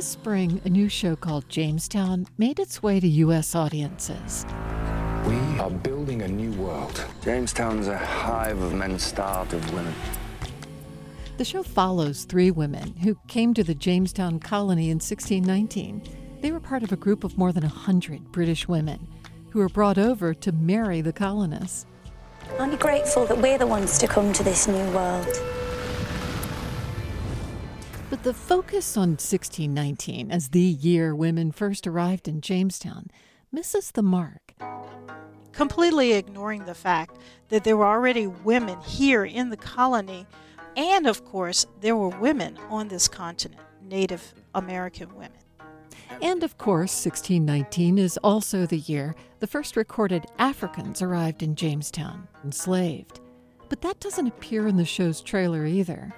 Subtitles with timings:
[0.00, 3.54] This spring, a new show called Jamestown made its way to U.S.
[3.54, 4.46] audiences.
[5.26, 7.04] We are building a new world.
[7.22, 9.92] Jamestown's a hive of men starved of women.
[11.36, 16.02] The show follows three women who came to the Jamestown colony in 1619.
[16.40, 19.06] They were part of a group of more than 100 British women
[19.50, 21.84] who were brought over to marry the colonists.
[22.58, 25.59] I'm you grateful that we're the ones to come to this new world?
[28.10, 33.06] But the focus on 1619 as the year women first arrived in Jamestown
[33.52, 34.52] misses the mark.
[35.52, 37.18] Completely ignoring the fact
[37.50, 40.26] that there were already women here in the colony,
[40.76, 45.38] and of course, there were women on this continent, Native American women.
[46.20, 52.26] And of course, 1619 is also the year the first recorded Africans arrived in Jamestown,
[52.44, 53.20] enslaved.
[53.68, 56.12] But that doesn't appear in the show's trailer either.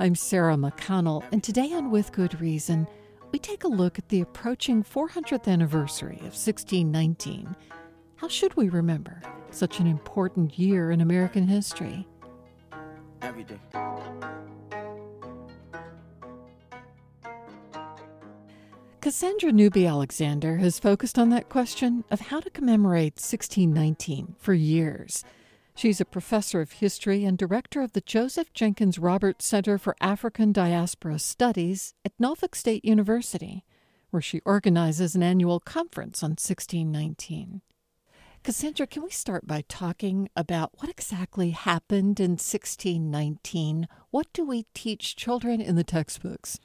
[0.00, 2.88] I'm Sarah McConnell, and today on With Good Reason,
[3.32, 7.54] we take a look at the approaching 400th anniversary of 1619.
[8.16, 12.08] How should we remember such an important year in American history?
[13.20, 13.60] Every day.
[19.02, 25.24] Cassandra Newby Alexander has focused on that question of how to commemorate 1619 for years.
[25.74, 30.52] She's a professor of history and director of the Joseph Jenkins Roberts Center for African
[30.52, 33.64] Diaspora Studies at Norfolk State University,
[34.10, 37.62] where she organizes an annual conference on 1619.
[38.42, 43.86] Cassandra, can we start by talking about what exactly happened in 1619?
[44.10, 46.58] What do we teach children in the textbooks?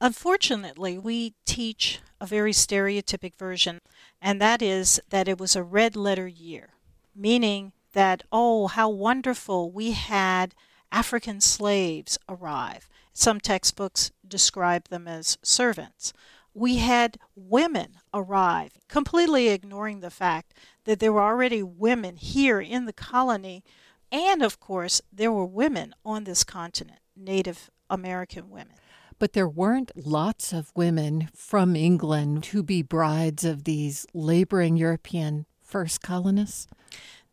[0.00, 3.78] Unfortunately, we teach a very stereotypic version,
[4.20, 6.74] and that is that it was a red letter year,
[7.16, 10.54] meaning that, oh, how wonderful, we had
[10.90, 12.88] African slaves arrive.
[13.12, 16.12] Some textbooks describe them as servants.
[16.54, 20.54] We had women arrive, completely ignoring the fact
[20.84, 23.62] that there were already women here in the colony,
[24.10, 28.74] and of course, there were women on this continent, Native American women.
[29.18, 35.46] But there weren't lots of women from England to be brides of these laboring European
[35.68, 36.66] first colonists?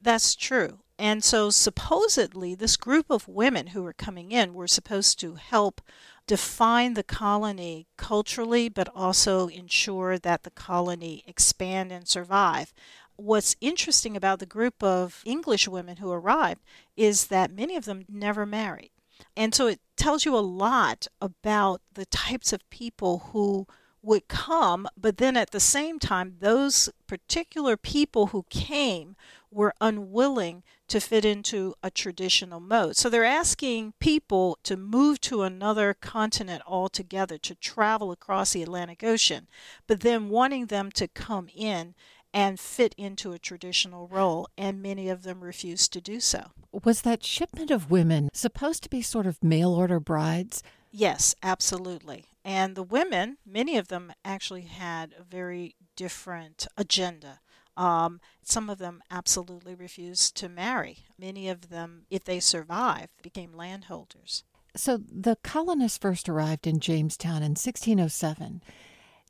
[0.05, 0.81] That's true.
[0.99, 5.81] And so, supposedly, this group of women who were coming in were supposed to help
[6.27, 12.71] define the colony culturally, but also ensure that the colony expand and survive.
[13.15, 16.61] What's interesting about the group of English women who arrived
[16.95, 18.91] is that many of them never married.
[19.35, 23.65] And so it tells you a lot about the types of people who
[24.05, 29.15] would come, but then at the same time, those particular people who came
[29.51, 32.95] were unwilling to fit into a traditional mode.
[32.95, 39.03] So they're asking people to move to another continent altogether, to travel across the Atlantic
[39.03, 39.47] Ocean,
[39.87, 41.95] but then wanting them to come in
[42.33, 46.51] and fit into a traditional role, and many of them refused to do so.
[46.83, 50.61] Was that shipment of women supposed to be sort of mail order brides?
[50.91, 52.25] Yes, absolutely.
[52.45, 57.39] And the women, many of them actually had a very different agenda.
[57.75, 60.99] Um, some of them absolutely refused to marry.
[61.17, 64.43] Many of them, if they survived, became landholders.
[64.75, 68.61] So the colonists first arrived in Jamestown in 1607.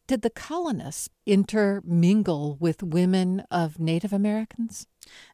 [0.07, 4.87] Did the colonists intermingle with women of Native Americans?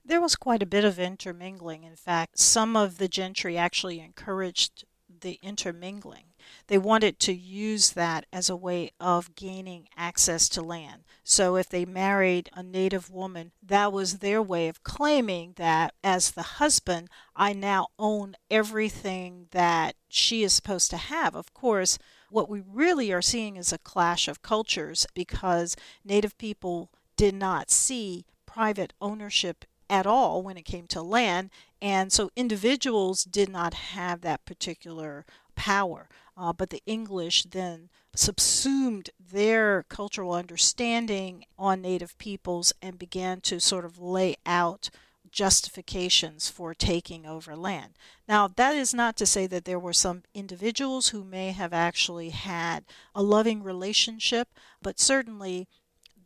[0.05, 1.83] There was quite a bit of intermingling.
[1.83, 6.30] In fact, some of the gentry actually encouraged the intermingling.
[6.67, 11.03] They wanted to use that as a way of gaining access to land.
[11.23, 16.31] So if they married a native woman, that was their way of claiming that as
[16.31, 21.35] the husband, I now own everything that she is supposed to have.
[21.35, 21.97] Of course,
[22.29, 27.69] what we really are seeing is a clash of cultures because native people did not
[27.69, 31.49] see private ownership at all when it came to land.
[31.81, 35.25] And so individuals did not have that particular
[35.55, 36.07] power.
[36.41, 43.59] Uh, but the English then subsumed their cultural understanding on Native peoples and began to
[43.59, 44.89] sort of lay out
[45.31, 47.93] justifications for taking over land.
[48.27, 52.31] Now, that is not to say that there were some individuals who may have actually
[52.31, 54.47] had a loving relationship,
[54.81, 55.67] but certainly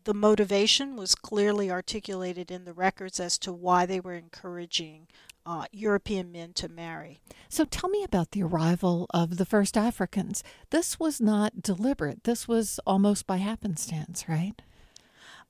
[0.06, 5.08] the motivation was clearly articulated in the records as to why they were encouraging
[5.46, 7.20] uh, European men to marry.
[7.50, 10.44] So tell me about the arrival of the first Africans.
[10.72, 14.62] This was not deliberate, this was almost by happenstance, right?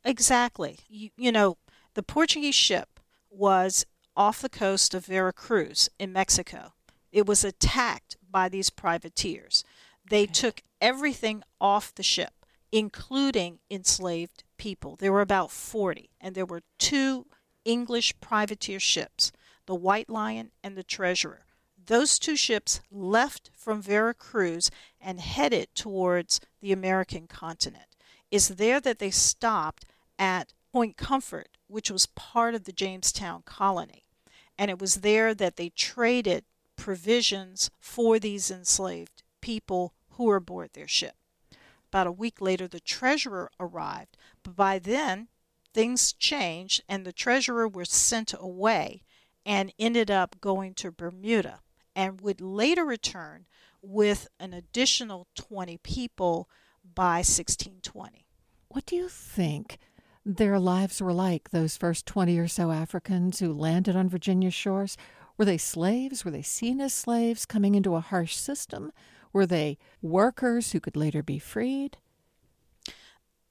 [0.04, 0.80] Exactly.
[0.88, 1.58] You, you know,
[1.94, 3.00] the Portuguese ship
[3.30, 6.74] was off the coast of Veracruz in Mexico.
[7.12, 9.64] It was attacked by these privateers.
[10.10, 10.32] They Okay.
[10.34, 14.96] took everything off the ship, including enslaved people.
[14.98, 17.26] There were about 40, and there were two
[17.64, 19.32] English privateer ships,
[19.66, 21.46] the White Lion and the Treasurer.
[21.88, 27.96] Those two ships left from Veracruz and headed towards the American continent.
[28.32, 29.86] It's there that they stopped
[30.18, 34.04] at Point Comfort, which was part of the Jamestown colony.
[34.58, 36.46] And it was there that they traded
[36.76, 41.16] provisions for these enslaved people who were aboard their ship.
[41.90, 45.28] About a week later, the treasurer arrived, but by then
[45.74, 49.04] things changed, and the treasurer was sent away
[49.46, 51.60] and ended up going to Bermuda
[51.96, 53.46] and would later return
[53.82, 56.50] with an additional 20 people
[56.84, 58.26] by 1620.
[58.70, 59.78] What do you think
[60.26, 64.98] their lives were like, those first 20 or so Africans who landed on Virginia shores?
[65.38, 66.26] Were they slaves?
[66.26, 68.92] Were they seen as slaves coming into a harsh system?
[69.32, 71.98] Were they workers who could later be freed?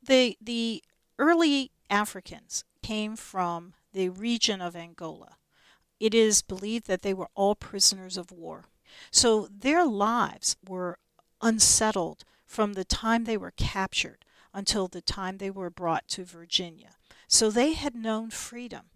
[0.03, 0.83] The, the
[1.19, 5.37] early Africans came from the region of Angola.
[6.01, 8.65] It is believed that they were all prisoners of war.
[9.11, 10.99] So their lives were
[11.41, 16.91] unsettled from the time they were captured until the time they were brought to Virginia.
[17.27, 18.91] So they had known freedom.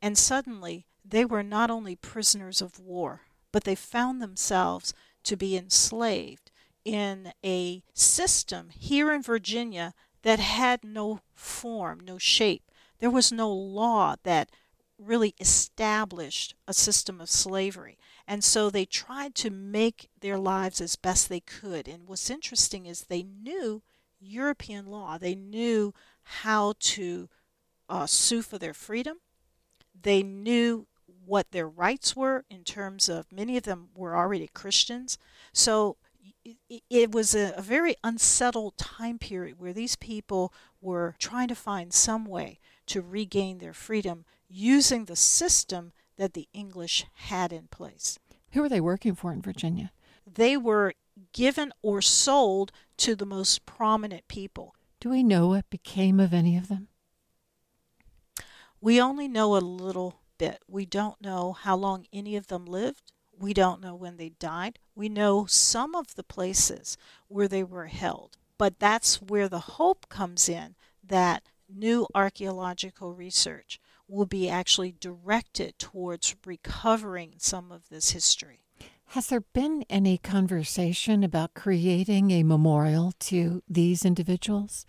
[0.00, 3.22] And suddenly they were not only prisoners of war,
[3.52, 4.94] but they found themselves
[5.24, 6.50] to be enslaved
[6.84, 12.70] in a system here in Virginia that had no form, no shape.
[12.98, 14.50] There was no law that
[14.98, 17.98] really established a system of slavery.
[18.26, 21.88] And so they tried to make their lives as best they could.
[21.88, 23.82] And what's interesting is they knew
[24.20, 25.92] European law, they knew
[26.22, 27.28] how to
[27.88, 29.18] uh, sue for their freedom,
[30.00, 30.86] they knew
[31.26, 35.18] what their rights were in terms of many of them were already Christians.
[35.52, 35.96] So
[36.90, 42.26] it, was a very unsettled time period where these people were trying to find some
[42.26, 44.24] way to regain their freedom
[44.54, 48.18] using the system that the English had in place.
[48.52, 49.90] Who were they working for in Virginia?
[50.32, 50.94] They were
[51.32, 54.74] given or sold to the most prominent people.
[55.00, 56.88] Do we know what became of any of them?
[58.80, 60.62] We only know a little bit.
[60.68, 63.12] We don't know how long any of them lived.
[63.36, 64.78] We don't know when they died.
[64.94, 66.96] We know some of the places
[67.26, 68.36] where they were held.
[68.56, 73.80] But that's where the hope comes in that new archaeological research
[74.14, 78.60] will be actually directed towards recovering some of this history.
[79.08, 84.86] Has there been any conversation about creating a memorial to these individuals?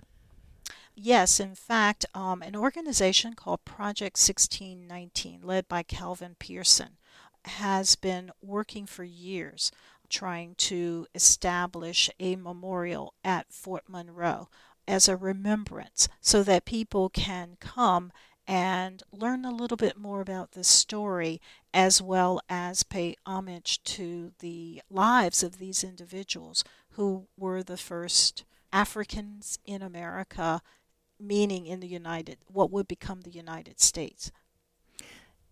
[0.95, 6.98] Yes, in fact, um, an organization called Project 1619, led by Calvin Pearson,
[7.44, 9.72] has been working for years
[10.10, 14.50] trying to establish a memorial at Fort Monroe
[14.88, 18.12] as a remembrance so that people can come
[18.48, 21.42] and learn a little bit more about this story
[21.74, 28.46] as well as pay homage to the lives of these individuals who were the first
[28.72, 30.62] Africans in America,
[31.20, 34.32] meaning in the United, what would become the United States.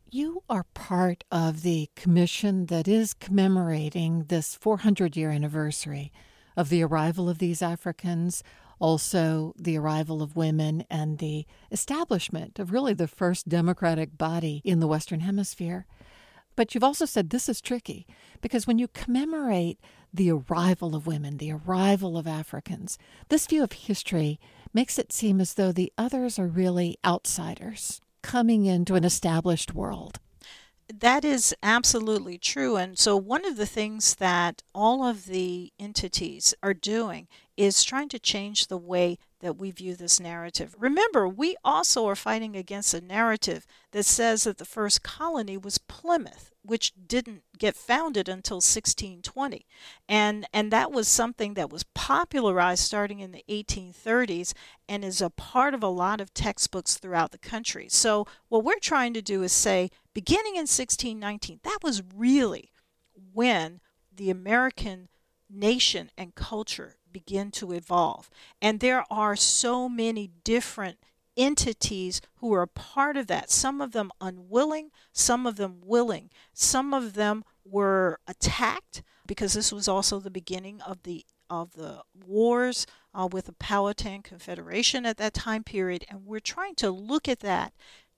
[0.10, 6.12] You are part of the commission that is commemorating this 400 year anniversary
[6.56, 8.44] of the arrival of these Africans,
[8.83, 14.81] also the arrival of women, and the establishment of really the first democratic body in
[14.81, 15.85] the Western Hemisphere.
[16.57, 18.06] But you've also said this is tricky
[18.42, 19.80] because when you commemorate
[20.13, 22.97] the arrival of women, the arrival of Africans,
[23.30, 24.37] this view of history
[24.73, 30.19] makes it seem as though the others are really outsiders coming into an established world.
[30.92, 32.75] That is absolutely true.
[32.75, 38.09] And so, one of the things that all of the entities are doing is trying
[38.09, 40.75] to change the way that we view this narrative.
[40.80, 45.78] Remember, we also are fighting against a narrative that says that the first colony was
[45.78, 49.66] Plymouth, which didn't get founded until 1620.
[50.07, 54.54] And, and that was something that was popularized starting in the 1830s
[54.87, 57.87] and is a part of a lot of textbooks throughout the country.
[57.90, 62.71] So, what we're trying to do is say, beginning in 1619, that was really
[63.33, 63.79] when
[64.15, 65.09] the American
[65.49, 68.29] nation and culture begin to evolve.
[68.61, 70.97] And there are so many different
[71.37, 73.49] entities who are a part of that.
[73.49, 76.29] Some of them unwilling, some of them willing.
[76.53, 82.01] Some of them were attacked because this was also the beginning of the of the
[82.25, 86.03] wars uh, with the Powhatan Confederation at that time period.
[86.09, 87.73] And we're trying to look at that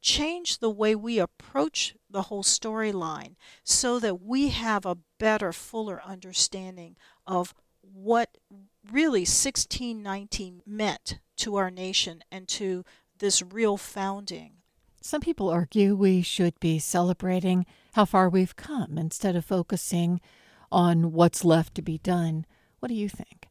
[0.05, 5.99] change the way we approach the whole storyline so that we have a better, fuller
[6.05, 6.95] understanding
[7.25, 8.37] of what
[8.91, 12.85] really 1619 meant to our nation and to
[13.17, 14.53] this real founding.
[15.01, 20.21] Some people argue we should be celebrating how far we've come instead of focusing
[20.71, 22.45] on what's left to be done.
[22.79, 23.47] What do you think?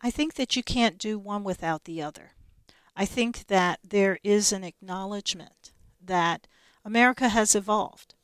[0.00, 2.32] I think that you can't do one without the other.
[2.96, 5.65] I think that there is an acknowledgement
[6.06, 6.46] that
[6.84, 8.14] America has evolved,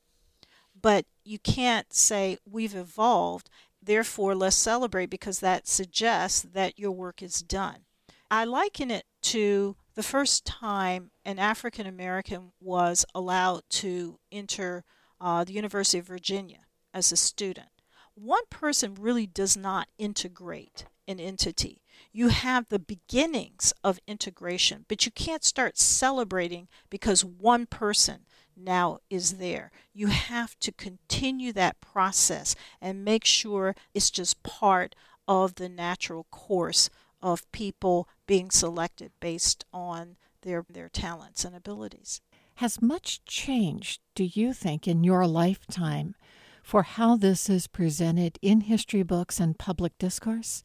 [0.81, 3.49] but you can't say we've evolved,
[3.83, 7.85] therefore let's celebrate because that suggests that your work is done.
[8.31, 14.85] I liken it to the first time an African American was allowed to enter
[15.21, 16.61] uh, the University of Virginia
[16.95, 17.69] as a student.
[18.15, 21.82] One person really does not integrate an entity.
[22.13, 28.99] You have the beginnings of integration, but you can't start celebrating because one person now
[29.09, 29.73] is there.
[29.95, 34.95] You have to continue that process and make sure it's just part
[35.27, 36.91] of the natural course
[37.23, 42.21] of people being selected based on their their talents and abilities.
[42.57, 46.15] Has much changed, do you think, in your lifetime
[46.63, 50.65] for how this is presented in history books and public discourse?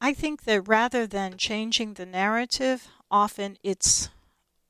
[0.00, 4.08] I think that rather than changing the narrative, often it's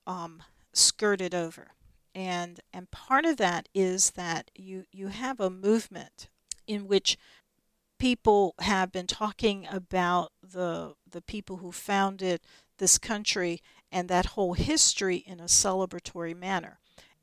[0.07, 1.73] um, skirted over.
[2.15, 6.29] And, and part of that is that you, you have a movement
[6.67, 7.19] in which
[7.99, 12.41] people have been talking about the, the people who founded
[12.79, 16.79] this country and that whole history in a celebratory manner.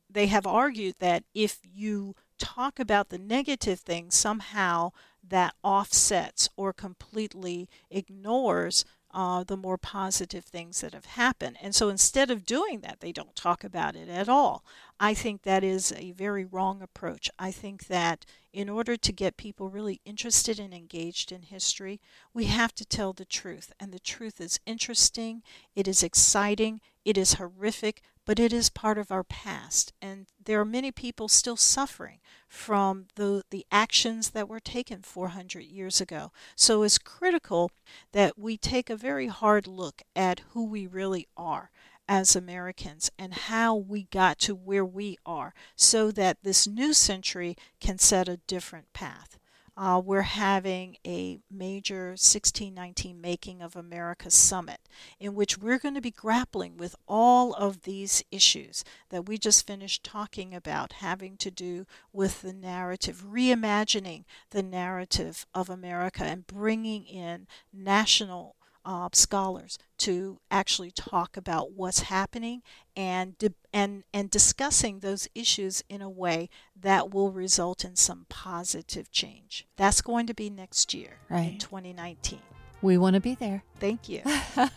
[0.09, 4.91] They have argued that if you talk about the negative things, somehow
[5.27, 11.57] that offsets or completely ignores uh, the more positive things that have happened.
[11.61, 14.63] And so instead of doing that, they don't talk about it at all.
[14.99, 17.29] I think that is a very wrong approach.
[17.37, 21.99] I think that in order to get people really interested and engaged in history,
[22.33, 23.71] we have to tell the truth.
[23.79, 25.43] And the truth is interesting,
[25.75, 29.93] it is exciting, it is horrific, but it is part of our past.
[30.01, 35.61] And there are many people still suffering from the, the actions that were taken 400
[35.61, 36.31] years ago.
[36.55, 37.71] So it's critical
[38.11, 41.71] that we take a very hard look at who we really are
[42.07, 47.55] as Americans and how we got to where we are so that this new century
[47.79, 49.39] can set a different path
[49.75, 54.79] uh, we're having a major 1619 Making of America summit
[55.19, 59.65] in which we're going to be grappling with all of these issues that we just
[59.65, 66.45] finished talking about, having to do with the narrative, reimagining the narrative of America and
[66.45, 72.61] bringing in national uh, scholars to actually talk about what's happening
[72.95, 73.35] and
[73.71, 76.49] and and discussing those issues in a way
[76.79, 79.65] that will result in some positive change.
[79.77, 81.53] That's going to be next year right.
[81.53, 82.39] in 2019.
[82.81, 83.63] We want to be there.
[83.79, 84.21] Thank you.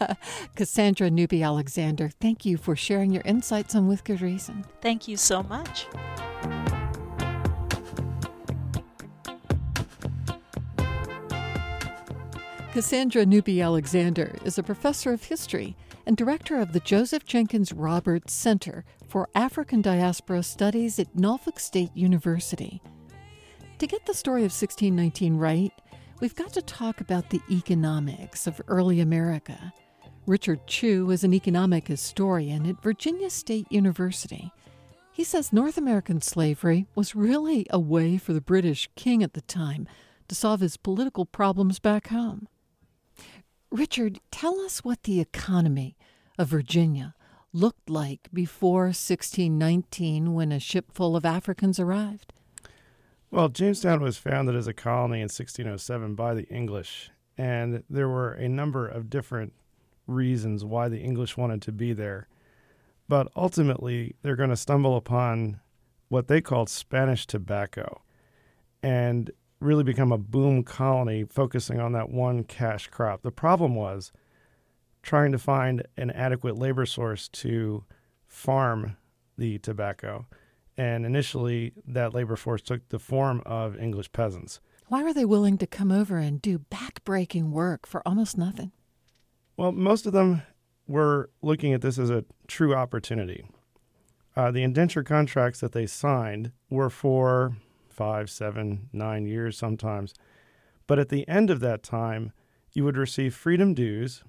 [0.55, 4.65] Cassandra Newby Alexander, thank you for sharing your insights on With Good Reason.
[4.81, 5.87] Thank you so much.
[12.77, 18.35] Cassandra Newby Alexander is a professor of history and director of the Joseph Jenkins Roberts
[18.35, 22.83] Center for African Diaspora Studies at Norfolk State University.
[23.79, 25.73] To get the story of 1619 right,
[26.21, 29.73] we've got to talk about the economics of early America.
[30.27, 34.53] Richard Chew is an economic historian at Virginia State University.
[35.13, 39.41] He says North American slavery was really a way for the British king at the
[39.41, 39.89] time
[40.29, 42.49] to solve his political problems back home.
[43.77, 45.99] Richard, tell us what the economy
[46.39, 47.15] of Virginia
[47.53, 52.33] looked like before 1619 when a ship full of Africans arrived.
[53.31, 58.33] Well, Jamestown was founded as a colony in 1607 by the English, and there were
[58.33, 59.53] a number of different
[60.07, 62.29] reasons why the English wanted to be there.
[63.09, 65.61] But ultimately, they're going to stumble upon
[66.09, 68.01] what they called Spanish tobacco.
[68.83, 73.23] And really become a boom colony focusing on that one cash crop.
[73.23, 74.13] The problem was
[75.03, 77.85] trying to find an adequate labor source to
[78.27, 78.97] farm
[79.39, 80.27] the tobacco.
[80.77, 84.61] And initially, that labor force took the form of English peasants.
[84.89, 88.73] Why were they willing to come over and do backbreaking work for almost nothing?
[89.57, 90.43] Well, most of them
[90.87, 93.47] were looking at this as a true opportunity.
[94.37, 97.57] Uh, the indenture contracts that they signed were for
[97.97, 100.15] five, seven, nine years sometimes.
[100.87, 102.33] But at the end of that time,
[102.73, 104.23] you would receive freedom dues,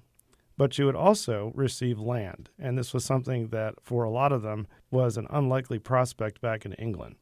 [0.56, 2.50] but you would also receive land.
[2.58, 6.64] And this was something that, for a lot of them, was an unlikely prospect back
[6.64, 7.16] in England.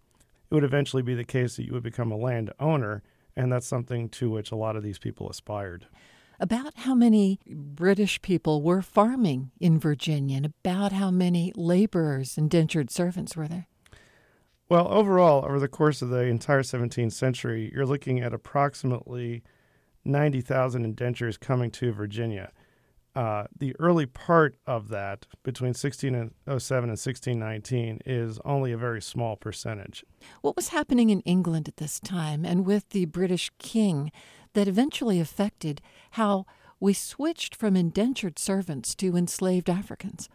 [0.49, 3.03] It would eventually be the case that you would become a landowner
[3.37, 5.87] And that's something to which a lot of these people aspired.
[6.41, 12.91] About how many British people were farming in Virginia, and about how many laborers, indentured
[12.91, 13.67] servants, were there?
[14.69, 19.43] Well, overall, over the course of the entire 17th century, you're looking at approximately
[20.05, 22.51] 90,000 indentures coming to Virginia.
[23.15, 29.37] Uh, the early part of that, between 1607 and 1619, is only a very small
[29.37, 30.05] percentage.
[30.43, 34.11] What was happening in England at this time and with the British king
[34.53, 35.81] that eventually affected
[36.13, 36.45] how
[36.79, 40.29] we switched from indentured servants to enslaved Africans?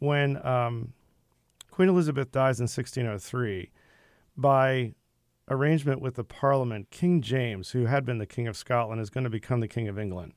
[0.00, 0.94] When um,
[1.72, 3.70] Queen Elizabeth dies in 1603,
[4.36, 4.92] by
[5.48, 9.24] arrangement with the Parliament, King James, who had been the King of Scotland, is going
[9.24, 10.34] to become the King of England.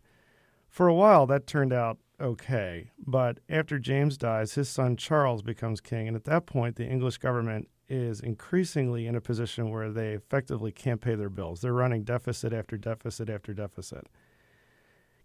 [0.70, 5.82] For a while, that turned out okay, but after James dies, his son Charles becomes
[5.82, 10.14] king, and at that point, the English government is increasingly in a position where they
[10.14, 11.60] effectively can't pay their bills.
[11.60, 14.08] They're running deficit after deficit after deficit.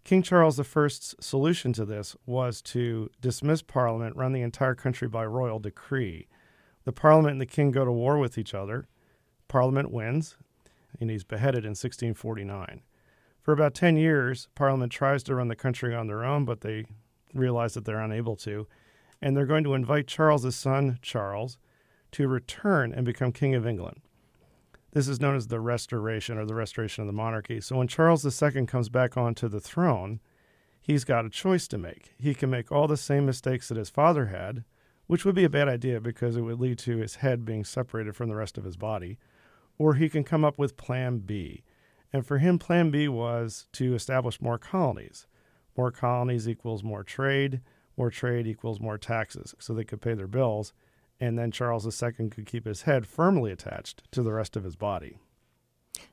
[0.03, 5.25] King Charles I's solution to this was to dismiss Parliament, run the entire country by
[5.25, 6.27] royal decree.
[6.85, 8.87] The Parliament and the king go to war with each other.
[9.47, 10.37] Parliament wins,
[10.99, 12.81] and he's beheaded in 1649.
[13.41, 16.85] For about 10 years, Parliament tries to run the country on their own, but they
[17.33, 18.67] realize that they're unable to.
[19.21, 21.57] And they're going to invite Charles's son, Charles,
[22.13, 24.01] to return and become King of England.
[24.91, 27.61] This is known as the Restoration or the Restoration of the Monarchy.
[27.61, 30.19] So when Charles II comes back onto the throne,
[30.81, 32.13] he's got a choice to make.
[32.17, 34.63] He can make all the same mistakes that his father had,
[35.07, 38.15] which would be a bad idea because it would lead to his head being separated
[38.15, 39.17] from the rest of his body,
[39.77, 41.63] or he can come up with Plan B
[42.13, 45.27] and for him, plan B was to establish more colonies.
[45.77, 47.61] More colonies equals more trade,
[47.97, 50.73] more trade equals more taxes, so they could pay their bills.
[51.21, 54.75] And then Charles II could keep his head firmly attached to the rest of his
[54.75, 55.19] body.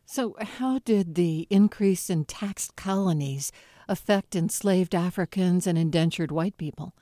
[0.05, 3.51] So, how did the increase in taxed colonies
[3.89, 6.95] affect enslaved Africans and indentured white people?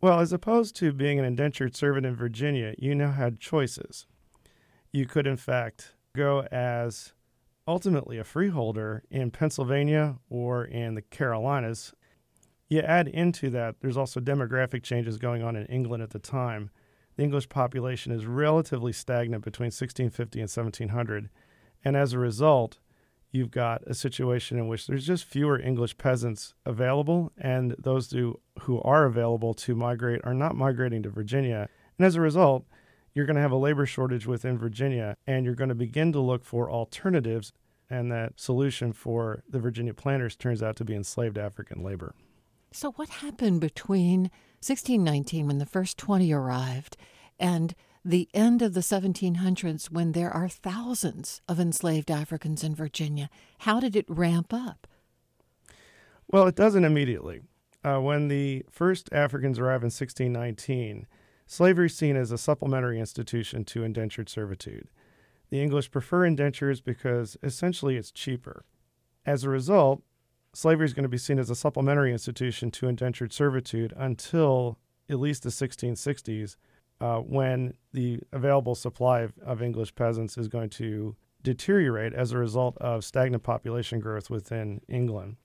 [0.00, 4.06] Well, as opposed to being an indentured servant in Virginia, you now had choices.
[4.92, 7.12] You could, in fact, go as
[7.66, 11.92] ultimately a freeholder in Pennsylvania or in the Carolinas.
[12.72, 16.70] You add into that, there's also demographic changes going on in England at the time.
[17.16, 21.28] The English population is relatively stagnant between 1650 and 1700.
[21.84, 22.78] And as a result,
[23.30, 28.40] you've got a situation in which there's just fewer English peasants available, and those who,
[28.60, 31.68] who are available to migrate are not migrating to Virginia.
[31.98, 32.64] And as a result,
[33.12, 36.20] you're going to have a labor shortage within Virginia, and you're going to begin to
[36.20, 37.52] look for alternatives.
[37.90, 42.14] And that solution for the Virginia planters turns out to be enslaved African labor.
[42.72, 44.30] So, what happened between
[44.60, 46.96] 1619, when the first 20 arrived,
[47.38, 53.28] and the end of the 1700s, when there are thousands of enslaved Africans in Virginia?
[53.58, 54.86] How did it ramp up?
[56.28, 57.42] Well, it doesn't immediately.
[57.84, 61.06] Uh, when the first Africans arrive in 1619,
[61.46, 64.88] Slavery is seen as a supplementary institution to indentured servitude.
[65.50, 68.64] The English prefer indentures because essentially it's cheaper.
[69.26, 70.02] As a result,
[70.54, 75.18] slavery is going to be seen as a supplementary institution to indentured servitude until at
[75.18, 76.56] least the 1660s,
[77.00, 82.38] uh, when the available supply of, of English peasants is going to deteriorate as a
[82.38, 85.36] result of stagnant population growth within England.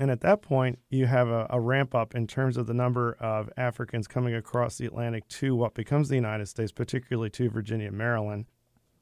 [0.00, 3.16] And at that point, you have a, a, ramp up in terms of the number
[3.20, 7.88] of Africans coming across the Atlantic to what becomes the United States, particularly to Virginia
[7.88, 8.46] and Maryland.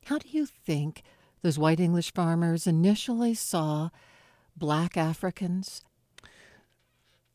[0.04, 1.02] How do you think
[1.42, 3.90] those white English farmers initially saw
[4.56, 5.82] black Africans?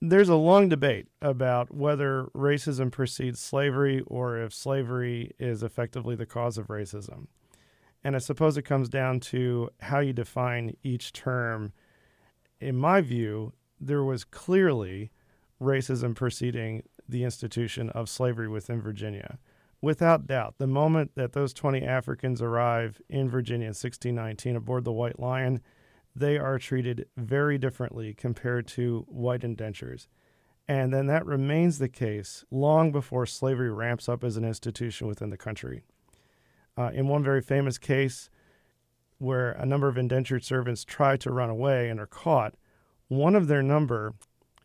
[0.02, 6.26] There's a long debate about whether racism precedes slavery or if slavery is effectively the
[6.26, 7.28] cause of racism.
[8.04, 11.72] And I suppose it comes down to how you define each term
[12.62, 15.12] in my view, there was clearly
[15.60, 19.40] racism preceding the institution of slavery within Virginia.
[19.82, 24.92] Without doubt, the moment that those 20 Africans arrive in Virginia in 1619 aboard the
[24.92, 25.60] White Lion,
[26.16, 30.08] they are treated very differently compared to white indentures.
[30.68, 35.30] And then that remains the case long before slavery ramps up as an institution within
[35.30, 35.84] the country.
[36.78, 38.30] Uh, in one very famous case,
[39.18, 42.56] where a number of indentured servants try to run away and are caught,
[43.08, 44.14] one of their number,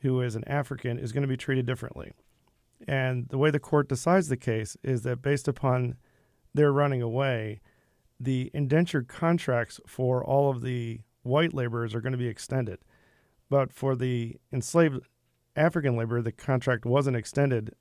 [0.03, 2.13] who is an African, is going to be treated differently.
[2.87, 5.97] And the way the court decides the case is that based upon
[6.55, 7.61] their running away,
[8.19, 12.79] the indentured contracts for all of the white laborers are going to be extended.
[13.49, 15.01] But for the enslaved
[15.55, 17.75] African laborer, the contract wasn't extended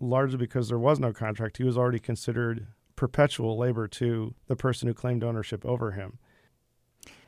[0.00, 1.58] largely because there was no contract.
[1.58, 6.18] He was already considered perpetual labor to the person who claimed ownership over him.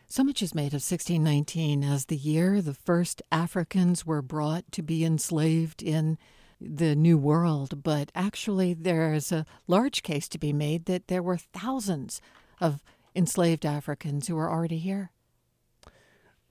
[0.07, 4.83] So much is made of 1619 as the year the first Africans were brought to
[4.83, 6.19] be enslaved in
[6.61, 11.39] the New World, but actually there's a large case to be made that there were
[11.39, 12.21] thousands
[12.61, 12.83] of
[13.17, 15.11] enslaved Africans who were already here.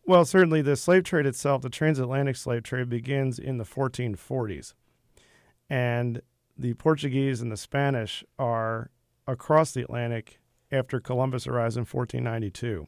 [0.06, 4.74] Well, certainly the slave trade itself, the transatlantic slave trade, begins in the 1440s.
[5.70, 6.22] And
[6.58, 8.92] the Portuguese and the Spanish are
[9.28, 10.40] across the Atlantic
[10.72, 12.88] after Columbus arrives in 1492.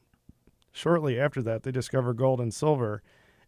[0.74, 3.02] Shortly after that, they discover gold and silver,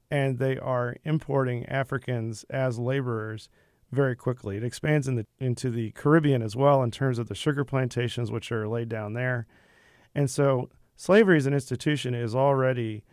[0.09, 3.49] and they are importing Africans as laborers
[3.91, 4.55] very quickly.
[4.55, 8.31] It expands in the, into the Caribbean as well in terms of the sugar plantations
[8.31, 9.45] which are laid down there.
[10.15, 13.03] And so slavery as an institution is already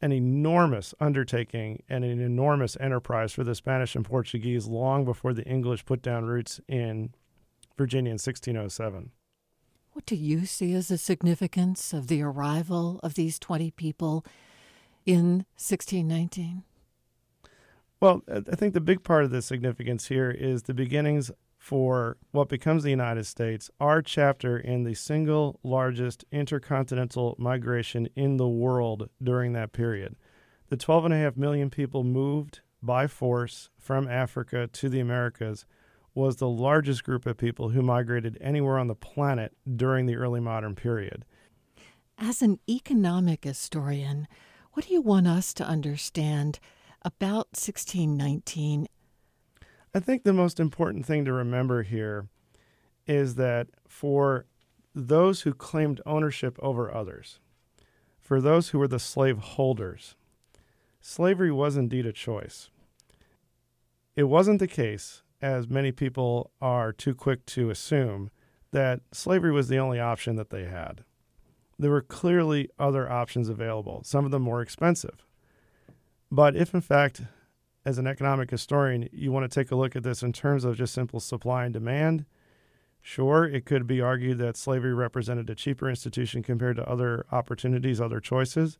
[0.00, 5.44] an enormous undertaking and an enormous enterprise for the Spanish and Portuguese long before the
[5.44, 7.12] English put down roots in
[7.76, 9.10] Virginia in 1607.
[9.92, 14.24] What do you see as the significance of the arrival of these 20 people
[15.04, 16.62] in 1619?
[18.00, 22.48] Well, I think the big part of the significance here is the beginnings for what
[22.48, 29.10] becomes the United States, our chapter in the single largest intercontinental migration in the world
[29.22, 30.16] during that period.
[30.68, 35.66] The 12.5 million people moved by force from Africa to the Americas
[36.14, 40.40] was the largest group of people who migrated anywhere on the planet during the early
[40.40, 41.24] modern period.
[42.16, 44.26] As an economic historian,
[44.72, 46.58] what do you want us to understand
[47.02, 48.86] about 1619
[49.98, 52.28] I think the most important thing to remember here
[53.08, 54.46] is that for
[54.94, 57.40] those who claimed ownership over others,
[58.20, 60.14] for those who were the slave holders,
[61.00, 62.70] slavery was indeed a choice.
[64.14, 68.30] It wasn't the case, as many people are too quick to assume,
[68.70, 71.02] that slavery was the only option that they had.
[71.76, 75.26] There were clearly other options available, some of them more expensive.
[76.30, 77.22] But if, in fact,
[77.88, 80.76] as an economic historian, you want to take a look at this in terms of
[80.76, 82.26] just simple supply and demand.
[83.00, 87.98] Sure, it could be argued that slavery represented a cheaper institution compared to other opportunities,
[87.98, 88.76] other choices.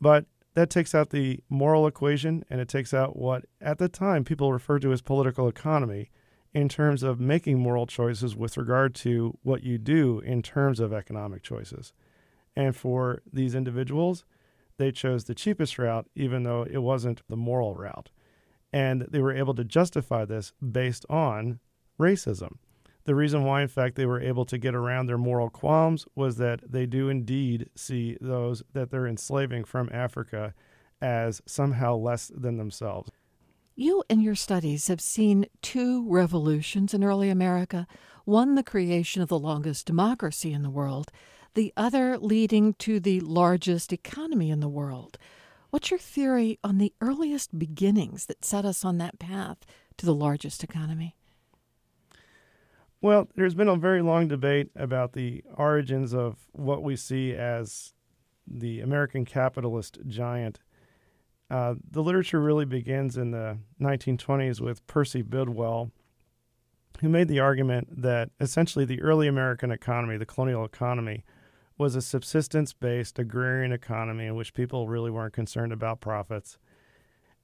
[0.00, 4.22] But that takes out the moral equation and it takes out what, at the time,
[4.22, 6.10] people referred to as political economy
[6.52, 10.92] in terms of making moral choices with regard to what you do in terms of
[10.92, 11.92] economic choices.
[12.54, 14.24] And for these individuals,
[14.78, 18.10] they chose the cheapest route, even though it wasn't the moral route.
[18.72, 21.60] And they were able to justify this based on
[21.98, 22.56] racism.
[23.04, 26.36] The reason why, in fact, they were able to get around their moral qualms was
[26.38, 30.54] that they do indeed see those that they're enslaving from Africa
[31.02, 33.10] as somehow less than themselves.
[33.76, 37.86] You and your studies have seen two revolutions in early America
[38.24, 41.10] one, the creation of the longest democracy in the world,
[41.54, 45.18] the other leading to the largest economy in the world.
[45.70, 49.58] What's your theory on the earliest beginnings that set us on that path
[49.96, 51.16] to the largest economy?
[53.00, 57.92] Well, there's been a very long debate about the origins of what we see as
[58.46, 60.60] the American capitalist giant.
[61.50, 65.90] Uh, the literature really begins in the 1920s with Percy Bidwell,
[67.00, 71.24] who made the argument that essentially the early American economy, the colonial economy,
[71.76, 76.58] was a subsistence based agrarian economy in which people really weren't concerned about profits.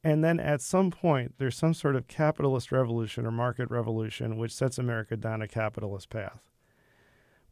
[0.03, 4.55] And then at some point, there's some sort of capitalist revolution or market revolution which
[4.55, 6.40] sets America down a capitalist path.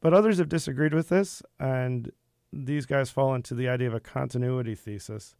[0.01, 2.13] But others have disagreed with this, and
[2.53, 5.35] these guys fall into the idea of a continuity thesis,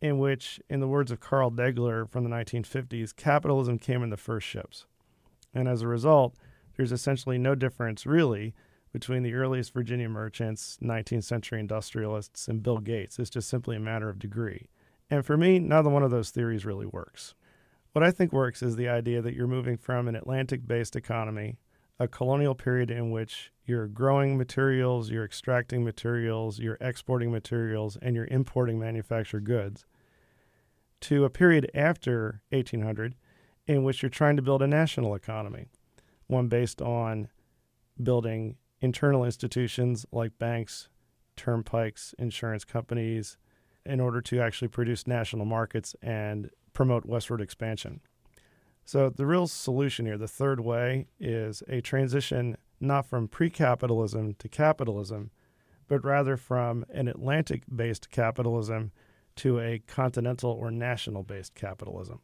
[0.00, 4.16] in which, in the words of Carl Degler from the 1950s, capitalism came in the
[4.16, 4.84] first ships.
[5.54, 6.36] And as a result,
[6.76, 8.54] there's essentially no difference, really,
[8.96, 13.18] between the earliest Virginia merchants, 19th century industrialists, and Bill Gates.
[13.18, 14.70] It's just simply a matter of degree.
[15.10, 17.34] And for me, neither one of those theories really works.
[17.92, 21.58] What I think works is the idea that you're moving from an Atlantic based economy,
[21.98, 28.16] a colonial period in which you're growing materials, you're extracting materials, you're exporting materials, and
[28.16, 29.84] you're importing manufactured goods,
[31.02, 33.14] to a period after 1800
[33.66, 35.66] in which you're trying to build a national economy,
[36.28, 37.28] one based on
[38.02, 40.88] building internal institutions like banks,
[41.36, 43.36] turnpikes, insurance companies,
[43.84, 48.00] in order to actually produce national markets and promote westward expansion.
[48.84, 54.34] So, the real solution here, the third way, is a transition not from pre capitalism
[54.34, 55.30] to capitalism,
[55.88, 58.92] but rather from an Atlantic based capitalism
[59.36, 62.20] to a continental or national based capitalism.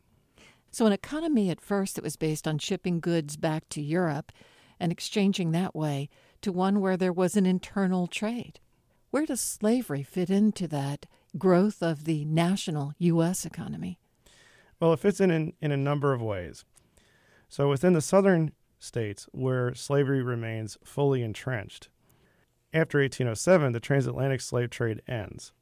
[0.71, 4.33] So, an economy at first that was based on shipping goods back to Europe
[4.79, 6.09] and exchanging that way
[6.43, 8.61] to one where there was an internal trade.
[9.11, 11.07] Where does slavery fit into that
[11.39, 13.45] growth of the national U.S.
[13.45, 13.99] economy?
[14.81, 16.65] Well, it fits in, in in a number of ways.
[17.49, 21.89] So within the southern states where slavery remains fully entrenched,
[22.75, 25.53] after 1807, the transatlantic slave trade ends.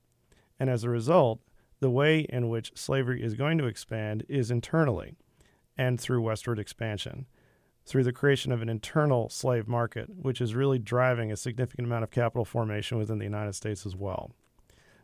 [0.61, 1.41] And as a result,
[1.81, 5.17] the way in which slavery is going to expand is internally
[5.77, 7.27] and through westward expansion,
[7.91, 12.05] through the creation of an internal slave market, which is really driving a significant amount
[12.05, 14.31] of capital formation within the United States as well.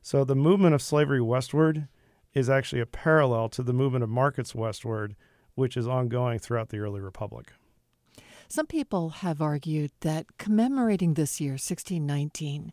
[0.03, 1.89] So the movement of slavery westward
[2.33, 5.17] is actually a parallel to the movement of markets westward,
[5.57, 7.55] which is ongoing throughout the early republic.
[8.47, 12.73] Some people have argued that commemorating this year, 1619,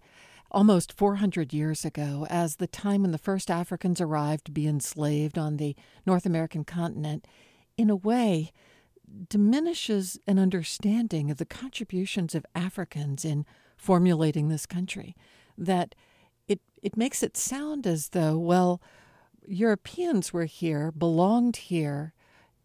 [0.52, 5.40] almost 400 years ago, as the time when the first Africans arrived to be enslaved
[5.40, 7.26] on the North American continent,
[7.78, 8.52] in a way
[9.30, 13.46] diminishes an understanding of the contributions of Africans in
[13.78, 15.16] formulating this country.
[15.58, 15.96] That
[16.48, 18.82] it, it makes it sound as though, well,
[19.46, 22.14] Europeans were here, belonged here,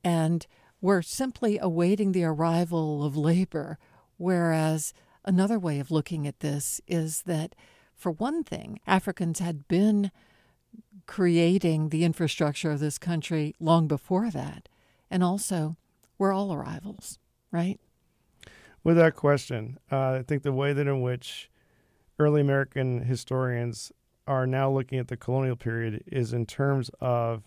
[0.04, 0.46] and
[0.80, 3.78] were simply awaiting the arrival of labor.
[4.16, 7.54] Whereas another way of looking at this is that,
[7.94, 10.10] for one thing, Africans had been
[11.06, 14.68] creating the infrastructure of this country long before that.
[15.10, 15.76] And also,
[16.18, 17.18] we're all arrivals,
[17.50, 17.78] right?
[18.84, 19.78] Without question.
[19.90, 21.50] Uh, I think the way that in which
[22.18, 23.92] early American historians
[24.26, 27.44] are now looking at the colonial period is in terms of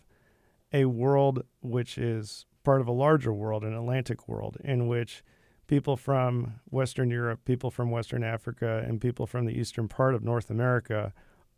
[0.73, 5.23] a world which is part of a larger world, an Atlantic world, in which
[5.67, 10.23] people from Western Europe, people from Western Africa, and people from the eastern part of
[10.23, 11.13] North America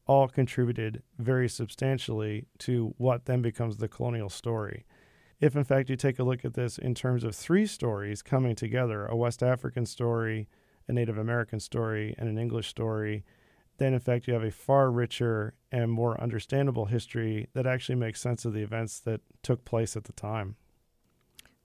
[0.06, 4.86] all contributed very substantially to what then becomes the colonial story.
[5.44, 8.56] If, in fact, you take a look at this in terms of three stories coming
[8.56, 10.48] together a West African story,
[10.88, 13.24] a Native American story, and an English story
[13.78, 18.22] then in fact you have a far richer and more understandable history that actually makes
[18.22, 20.56] sense of the events that took place at the time.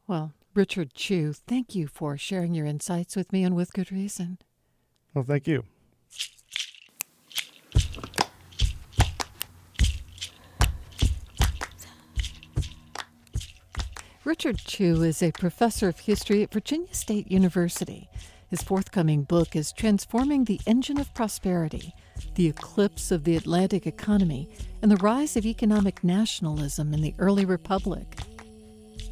[0.06, 4.38] Well, Richard Chew, thank you for sharing your insights with me and with good reason.
[5.14, 5.64] Well, thank you.
[14.28, 18.10] Richard Chew is a professor of history at Virginia State University.
[18.50, 21.94] His forthcoming book is Transforming the Engine of Prosperity
[22.34, 24.50] The Eclipse of the Atlantic Economy
[24.82, 28.18] and the Rise of Economic Nationalism in the Early Republic.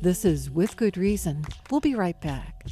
[0.02, 1.46] This is With Good Reason.
[1.70, 2.66] We'll be right back.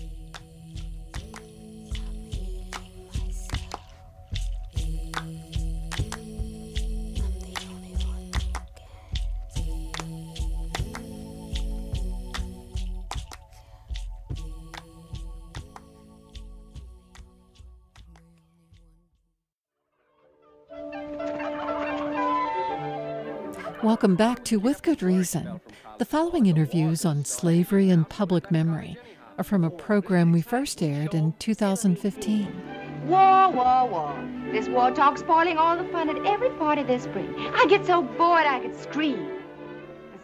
[24.05, 25.63] Welcome back to With Good Reason.
[25.97, 28.99] The following interviews on slavery and public memory
[29.39, 32.63] are from a program we first aired in 2015.
[33.07, 34.15] War, war, war.
[34.53, 37.35] This war talk spoiling all the fun at every party this spring.
[37.55, 39.27] I get so bored I could scream.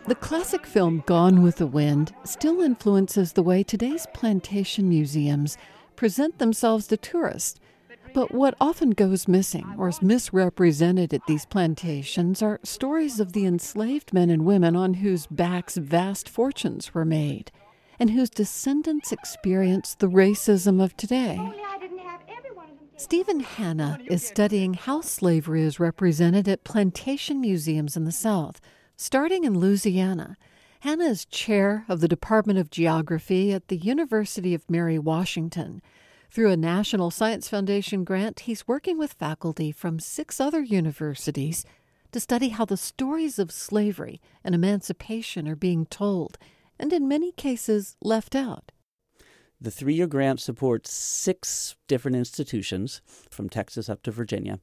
[0.06, 5.56] The classic film Gone with the Wind still influences the way today's plantation museums
[5.96, 7.58] present themselves to tourists
[8.12, 13.46] but what often goes missing or is misrepresented at these plantations are stories of the
[13.46, 17.50] enslaved men and women on whose backs vast fortunes were made
[18.00, 21.38] and whose descendants experience the racism of today.
[22.96, 28.60] Stephen Hanna is studying how slavery is represented at plantation museums in the South,
[28.96, 30.36] starting in Louisiana.
[30.80, 35.82] Hanna is chair of the Department of Geography at the University of Mary Washington.
[36.30, 41.64] Through a National Science Foundation grant, he's working with faculty from six other universities
[42.12, 46.38] to study how the stories of slavery and emancipation are being told,
[46.78, 48.70] and in many cases left out.
[49.60, 54.60] The three year grant supports six different institutions from Texas up to Virginia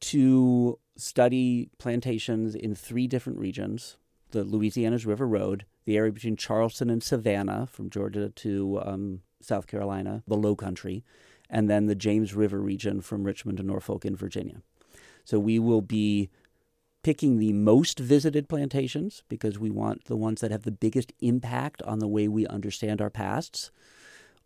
[0.00, 3.96] to study plantations in three different regions
[4.30, 9.66] the Louisiana's River Road, the area between Charleston and Savannah, from Georgia to um, South
[9.66, 11.04] Carolina, the Low Country,
[11.50, 14.62] and then the James River region from Richmond to Norfolk in Virginia.
[15.24, 16.30] So we will be
[17.02, 21.82] picking the most visited plantations because we want the ones that have the biggest impact
[21.82, 23.70] on the way we understand our pasts.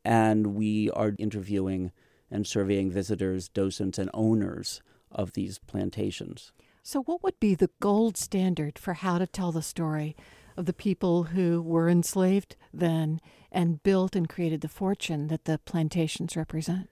[0.04, 1.92] And we are interviewing
[2.30, 4.80] and surveying visitors, docents, and owners
[5.12, 6.52] of these plantations.
[6.82, 10.16] So, what would be the gold standard for how to tell the story
[10.56, 13.20] of the people who were enslaved then
[13.52, 16.88] and built and created the fortune that the plantations represent?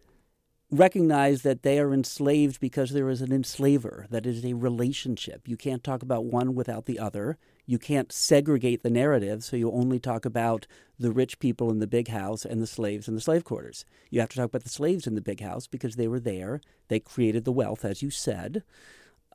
[0.71, 5.47] recognize that they are enslaved because there is an enslaver, that is a relationship.
[5.47, 7.39] You can't talk about one without the other.
[7.67, 10.67] You can't segregate the narrative, so you only talk about
[10.99, 13.85] the rich people in the big house and the slaves in the slave quarters.
[14.11, 16.61] You have to talk about the slaves in the big house because they were there.
[16.89, 18.63] They created the wealth, as you said.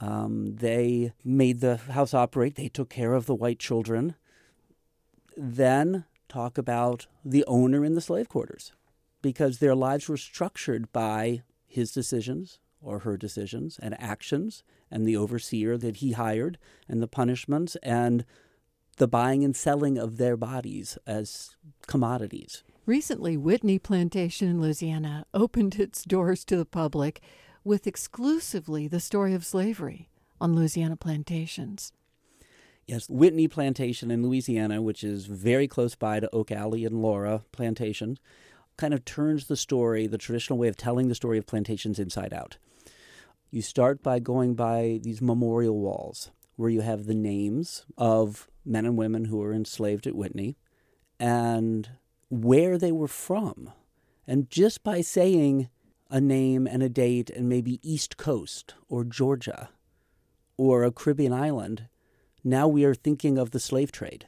[0.02, 2.56] Um, they made the house operate.
[2.56, 4.16] They took care of the white children.
[5.42, 8.74] Then talk about the owner in the slave quarters
[9.22, 15.16] because their lives were structured by his decisions or her decisions and actions and the
[15.16, 16.58] overseer that he hired
[16.90, 18.26] and the punishments and
[18.98, 21.56] the buying and selling of their bodies as
[21.88, 22.64] commodities.
[22.86, 27.22] Recently, Whitney Plantation in Louisiana opened its doors to the public
[27.64, 30.10] with exclusively the story of slavery
[30.42, 31.94] on Louisiana plantations.
[32.90, 37.44] Yes, Whitney Plantation in Louisiana, which is very close by to Oak Alley and Laura
[37.52, 38.18] Plantation,
[38.78, 42.34] kind of turns the story, the traditional way of telling the story of plantations inside
[42.34, 42.58] out.
[43.52, 48.88] You start by going by these memorial walls where you have the names of men
[48.88, 50.58] and women who were enslaved at Whitney
[51.20, 51.92] and
[52.32, 53.72] where they were from.
[54.26, 55.70] And just by saying
[56.10, 59.70] a name and a date and maybe East Coast or Georgia
[60.58, 61.86] or a Caribbean island,
[62.44, 64.28] now we are thinking of the slave trade.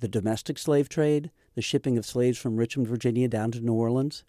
[0.00, 4.24] The domestic slave trade, the shipping of slaves from Richmond, Virginia down to New Orleans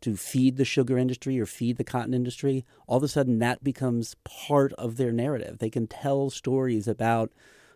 [0.00, 3.64] to feed the sugar industry or feed the cotton industry, all of a sudden that
[3.64, 5.58] becomes part of their narrative.
[5.58, 7.32] They can tell stories about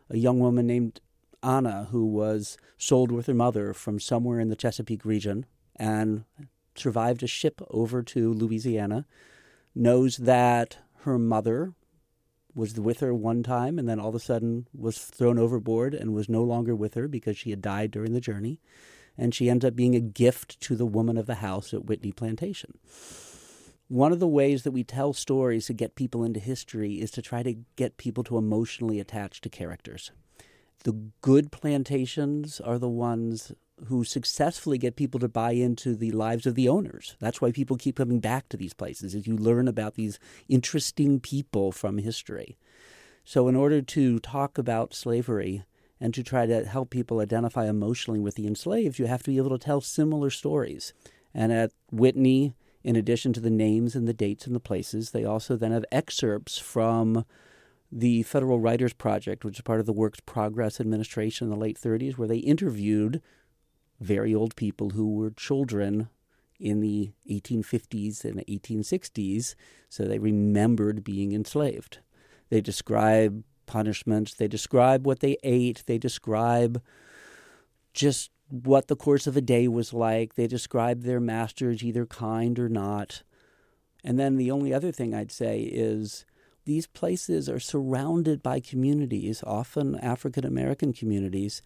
[0.08, 1.00] a young woman named
[1.42, 6.24] Anna who was sold with her mother from somewhere in the Chesapeake region and
[6.76, 9.06] survived a ship over to Louisiana,
[9.74, 11.72] knows that her mother
[12.54, 16.14] was with her one time and then all of a sudden was thrown overboard and
[16.14, 18.60] was no longer with her because she had died during the journey.
[19.16, 22.12] And she ends up being a gift to the woman of the house at Whitney
[22.12, 22.78] Plantation.
[23.88, 27.20] One of the ways that we tell stories to get people into history is to
[27.20, 30.12] try to get people to emotionally attach to characters.
[30.84, 33.52] The good plantations are the ones
[33.86, 37.16] who successfully get people to buy into the lives of the owners.
[37.20, 41.20] That's why people keep coming back to these places, as you learn about these interesting
[41.20, 42.58] people from history.
[43.24, 45.64] So, in order to talk about slavery
[46.00, 49.36] and to try to help people identify emotionally with the enslaved, you have to be
[49.36, 50.92] able to tell similar stories.
[51.32, 55.24] And at Whitney, in addition to the names and the dates and the places, they
[55.24, 57.24] also then have excerpts from
[57.90, 61.78] the Federal Writers Project, which is part of the Works Progress Administration in the late
[61.78, 63.22] 30s, where they interviewed
[64.02, 66.08] very old people who were children
[66.58, 69.54] in the 1850s and 1860s,
[69.88, 71.98] so they remembered being enslaved.
[72.50, 76.82] They describe punishments, they describe what they ate, they describe
[77.94, 82.58] just what the course of a day was like, they describe their masters, either kind
[82.58, 83.22] or not.
[84.04, 86.26] And then the only other thing I'd say is
[86.64, 91.62] these places are surrounded by communities, often African American communities,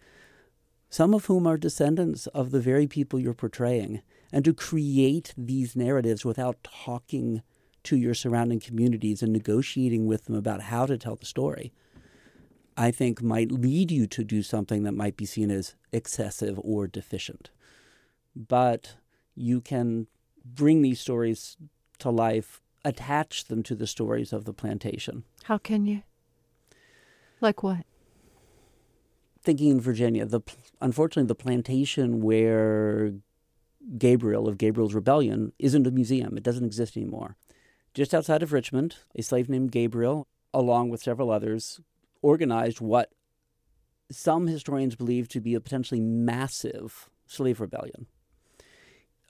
[0.89, 4.01] some of whom are descendants of the very people you're portraying.
[4.31, 7.41] And to create these narratives without talking
[7.83, 11.71] to your surrounding communities and negotiating with them about how to tell the story,
[12.75, 16.87] I think might lead you to do something that might be seen as excessive or
[16.87, 17.49] deficient.
[18.35, 18.95] But
[19.35, 20.07] you can
[20.45, 21.57] bring these stories
[21.99, 25.23] to life, attach them to the stories of the plantation.
[25.43, 26.03] How can you?
[27.41, 27.85] Like what?
[29.47, 30.41] Thinking in Virginia, the
[30.81, 33.13] unfortunately the plantation where
[33.97, 36.35] Gabriel of Gabriel's Rebellion isn't a museum.
[36.35, 37.37] It doesn't exist anymore.
[37.93, 41.79] Just outside of Richmond, a slave named Gabriel, along with several others,
[42.21, 43.13] organized what
[44.11, 48.05] some historians believe to be a potentially massive slave rebellion.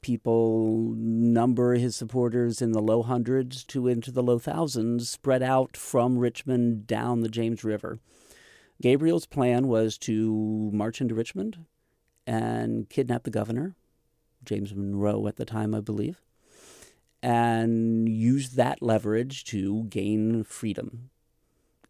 [0.01, 5.77] People number his supporters in the low hundreds to into the low thousands, spread out
[5.77, 7.99] from Richmond down the James River.
[8.81, 11.65] Gabriel's plan was to march into Richmond
[12.25, 13.75] and kidnap the governor,
[14.43, 16.21] James Monroe at the time, I believe,
[17.23, 21.09] and use that leverage to gain freedom.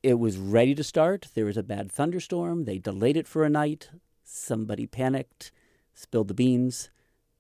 [0.04, 1.28] It was ready to start.
[1.34, 2.64] There was a bad thunderstorm.
[2.64, 3.90] They delayed it for a night.
[4.24, 5.52] Somebody panicked,
[5.94, 6.90] spilled the beans.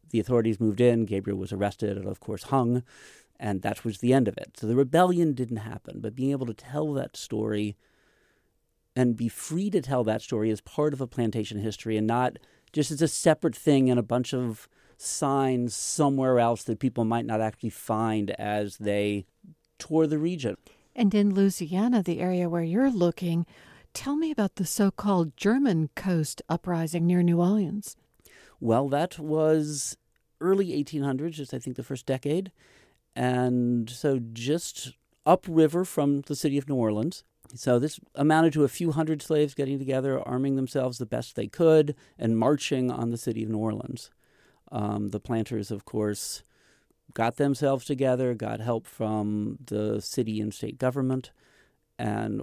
[0.09, 1.05] The authorities moved in.
[1.05, 2.83] Gabriel was arrested and, of course, hung.
[3.39, 4.57] And that was the end of it.
[4.57, 5.99] So the rebellion didn't happen.
[6.01, 7.77] But being able to tell that story
[8.97, 12.39] and be free to tell that story as part of a plantation history and not
[12.73, 14.67] just as a separate thing in a bunch of
[14.97, 19.27] signs somewhere else that people might not actually find as they
[19.77, 20.57] tour the region.
[20.95, 23.45] And in Louisiana, the area where you're looking,
[23.93, 27.95] tell me about the so called German coast uprising near New Orleans.
[28.59, 29.95] Well, that was
[30.41, 32.51] early 1800s, just I think the first decade.
[33.15, 34.93] And so just
[35.23, 37.23] upriver from the city of New Orleans.
[37.55, 41.47] So this amounted to a few hundred slaves getting together, arming themselves the best they
[41.47, 44.11] could, and marching on the city of New Orleans.
[44.71, 46.43] Um, the planters, of course,
[47.13, 51.31] got themselves together, got help from the city and state government,
[51.97, 52.41] and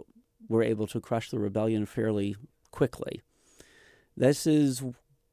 [0.49, 2.37] were able to crush the rebellion fairly
[2.71, 3.21] quickly.
[4.17, 4.83] This is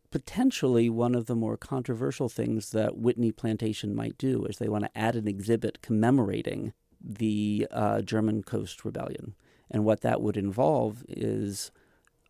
[0.10, 4.84] potentially one of the more controversial things that Whitney Plantation might do, is they want
[4.84, 9.34] to add an exhibit commemorating the uh, German Coast Rebellion.
[9.72, 11.72] And what that would involve is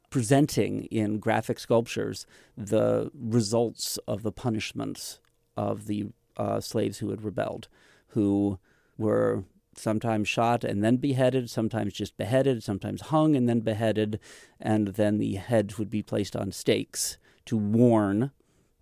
[0.09, 2.25] presenting in graphic sculptures
[2.55, 5.19] the results of the punishments
[5.57, 7.67] of the uh, slaves who had rebelled,
[8.09, 8.59] who
[8.97, 9.43] were
[9.75, 14.19] sometimes shot and then beheaded, sometimes just beheaded, sometimes hung and then beheaded,
[14.59, 18.31] and then the heads would be placed on stakes to warn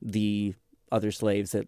[0.01, 0.55] the
[0.91, 1.67] other slaves that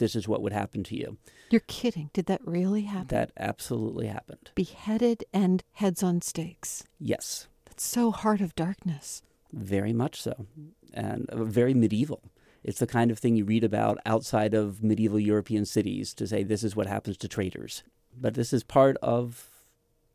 [0.00, 1.16] this is what would happen to you.
[1.50, 2.10] You're kidding.
[2.12, 3.06] Did that really happen?
[3.08, 4.50] That absolutely happened.
[4.56, 6.82] Beheaded and heads on stakes.
[6.98, 7.46] Yes.
[7.66, 9.22] That's so heart of darkness.
[9.52, 10.46] Very much so.
[10.92, 12.22] And uh, very medieval.
[12.64, 16.42] It's the kind of thing you read about outside of medieval European cities to say
[16.42, 17.84] this is what happens to traitors.
[18.18, 19.48] But this is part of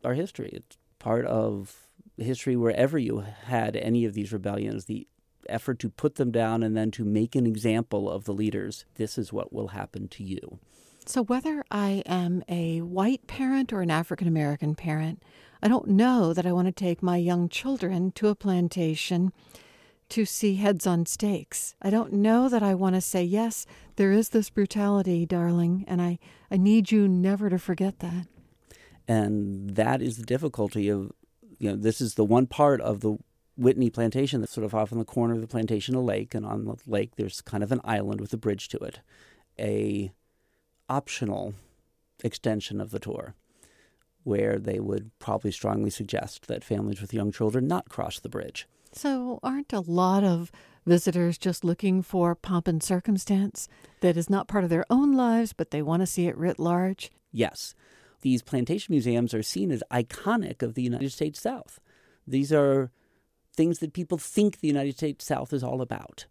[0.04, 0.50] our history.
[0.54, 5.08] It's part of history wherever you had any of these rebellions, the
[5.50, 8.86] effort to put them down and then to make an example of the leaders.
[8.96, 10.60] This is what will happen to you.
[11.06, 15.22] So, whether I am a white parent or an African American parent,
[15.62, 19.32] I don't know that I want to take my young children to a plantation
[20.10, 21.76] to see heads on stakes.
[21.82, 23.66] I don't know that I want to say, yes,
[23.96, 26.20] there is this brutality, darling, and I,
[26.52, 28.28] I need you never to forget that.
[29.08, 31.12] And that is the difficulty of,
[31.60, 33.18] you know, this is the one part of the
[33.58, 36.46] Whitney plantation that's sort of off in the corner of the plantation, a lake, and
[36.46, 39.00] on the lake there's kind of an island with a bridge to it.
[39.60, 40.12] A
[40.90, 41.54] optional
[42.24, 43.34] extension of the tour
[44.24, 48.68] where they would probably strongly suggest that families with young children not cross the bridge.
[48.92, 50.52] So, aren't a lot of
[50.86, 53.68] visitors just looking for pomp and circumstance
[54.00, 56.60] that is not part of their own lives, but they want to see it writ
[56.60, 57.12] large?
[57.32, 57.76] Yes.
[58.22, 61.80] These plantation museums are seen as iconic of the United States South.
[62.26, 62.92] These are
[63.56, 66.26] things that people think the United States South is all about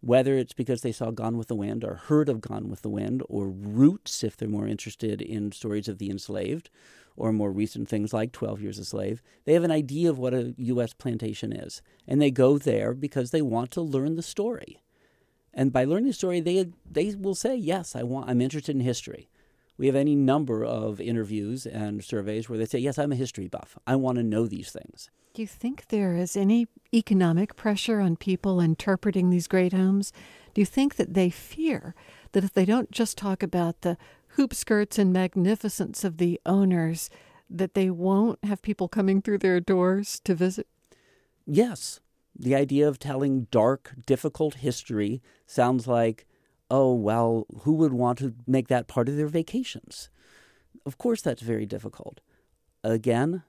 [0.00, 2.88] whether it's because they saw Gone with the Wind or heard of Gone with the
[2.88, 6.70] Wind, or Roots, if they're more interested in stories of the enslaved,
[7.16, 10.34] or more recent things like 12 Years a Slave, they have an idea of what
[10.34, 10.92] a U.S.
[10.92, 11.80] plantation is.
[12.06, 14.82] And they go there because they want to learn the story.
[15.54, 18.82] And by learning the story, they, they will say, Yes, I want, I'm interested in
[18.82, 19.30] history.
[19.78, 23.48] We have any number of interviews and surveys where they say, Yes, I'm a history
[23.48, 23.78] buff.
[23.86, 25.10] I want to know these things.
[25.36, 30.10] Do you think there is any economic pressure on people interpreting these great homes?
[30.54, 31.94] Do you think that they fear
[32.32, 37.10] that if they don't just talk about the hoop skirts and magnificence of the owners,
[37.50, 40.68] that they won't have people coming through their doors to visit?
[41.44, 42.00] Yes.
[42.34, 46.26] The idea of telling dark, difficult history sounds like,
[46.70, 50.08] oh, well, who would want to make that part of their vacations?
[50.86, 52.22] Of course, that's very difficult.
[52.82, 53.42] Again,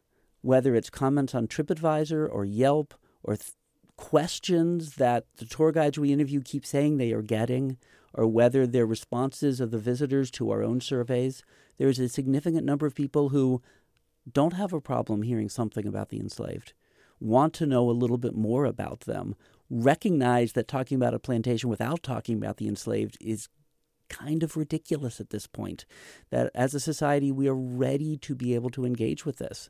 [0.48, 3.52] whether it's comments on TripAdvisor or Yelp or th-
[3.98, 7.78] questions that the tour guides we interview keep saying they are getting,
[8.14, 11.44] or whether they're responses of the visitors to our own surveys,
[11.78, 13.62] there's a significant number of people who
[14.32, 16.72] don't have a problem hearing something about the enslaved,
[17.20, 19.36] want to know a little bit more about them,
[19.70, 23.50] recognize that talking about a plantation without talking about the enslaved is
[24.08, 25.86] kind of ridiculous at this point.
[26.30, 29.70] That as a society, we are ready to be able to engage with this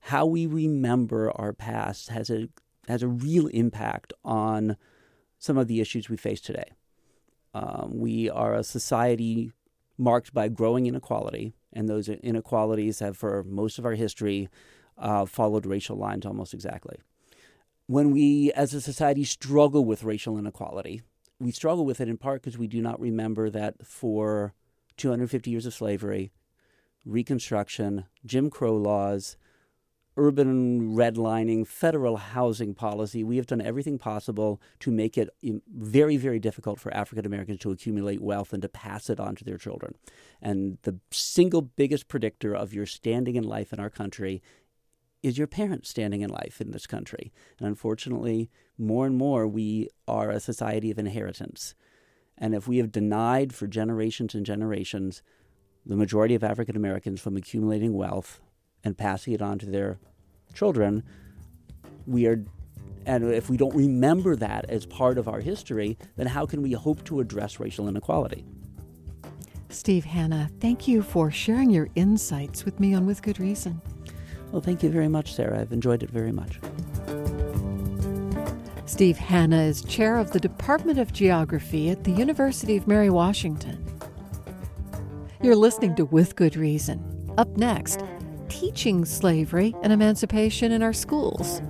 [0.00, 2.48] how we remember our past has a
[2.88, 4.76] has a real impact on
[5.38, 6.72] some of the issues we face today.
[7.54, 9.52] Um, we are a society
[9.96, 14.48] marked by growing inequality, and those inequalities have, for most of our history,
[14.98, 16.96] uh, followed racial lines almost exactly.
[17.86, 21.02] When we, as a society, struggle with racial inequality,
[21.38, 24.54] we struggle with it in part because we do not remember that for
[24.96, 26.32] 250 years of slavery,
[27.04, 29.36] Reconstruction, Jim Crow laws,
[30.16, 33.24] urban redlining, federal housing policy.
[33.24, 37.70] We have done everything possible to make it very, very difficult for African Americans to
[37.70, 39.96] accumulate wealth and to pass it on to their children.
[40.40, 44.42] And the single biggest predictor of your standing in life in our country
[45.22, 47.32] is your parents standing in life in this country.
[47.58, 51.74] And unfortunately, more and more, we are a society of inheritance.
[52.36, 55.22] And if we have denied for generations and generations
[55.86, 58.40] the majority of African Americans from accumulating wealth
[58.84, 59.98] and passing it on to their
[60.54, 61.02] children,
[62.06, 62.44] we are
[63.06, 66.72] and if we don't remember that as part of our history, then how can we
[66.72, 68.46] hope to address racial inequality?
[69.68, 73.80] Steve Hanna, thank you for sharing your insights with me on With Good Reason.
[74.52, 75.60] Well, thank you very much, Sarah.
[75.60, 76.60] I've enjoyed it very much.
[78.86, 83.84] Steve Hanna is chair of the Department of Geography at the University of Mary Washington.
[85.42, 87.02] You're listening to With Good Reason.
[87.36, 88.00] Up next,
[88.48, 91.60] teaching slavery and emancipation in our schools.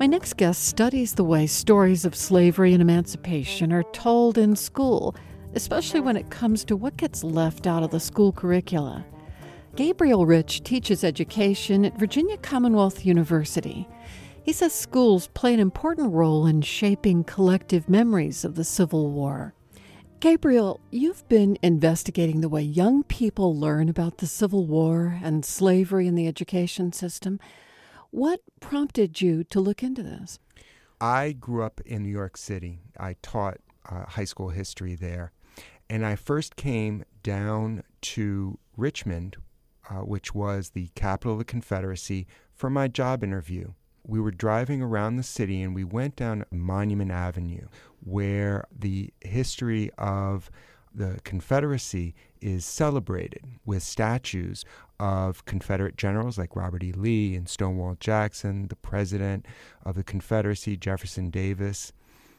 [0.00, 5.14] My next guest studies the way stories of slavery and emancipation are told in school,
[5.54, 9.04] especially when it comes to what gets left out of the school curricula.
[9.76, 13.86] Gabriel Reich teaches education at Virginia Commonwealth University.
[14.42, 19.54] He says schools play an important role in shaping collective memories of the Civil War.
[20.20, 26.06] Gabriel, you've been investigating the way young people learn about the Civil War and slavery
[26.06, 27.40] in the education system.
[28.10, 30.38] What prompted you to look into this?
[31.00, 32.80] I grew up in New York City.
[32.98, 35.32] I taught uh, high school history there.
[35.88, 39.38] And I first came down to Richmond,
[39.88, 43.72] uh, which was the capital of the Confederacy, for my job interview.
[44.06, 47.66] We were driving around the city and we went down Monument Avenue,
[48.04, 50.50] where the history of
[50.94, 54.64] the Confederacy is celebrated with statues
[54.98, 56.92] of Confederate generals like Robert E.
[56.92, 59.46] Lee and Stonewall Jackson, the president
[59.84, 61.92] of the Confederacy, Jefferson Davis.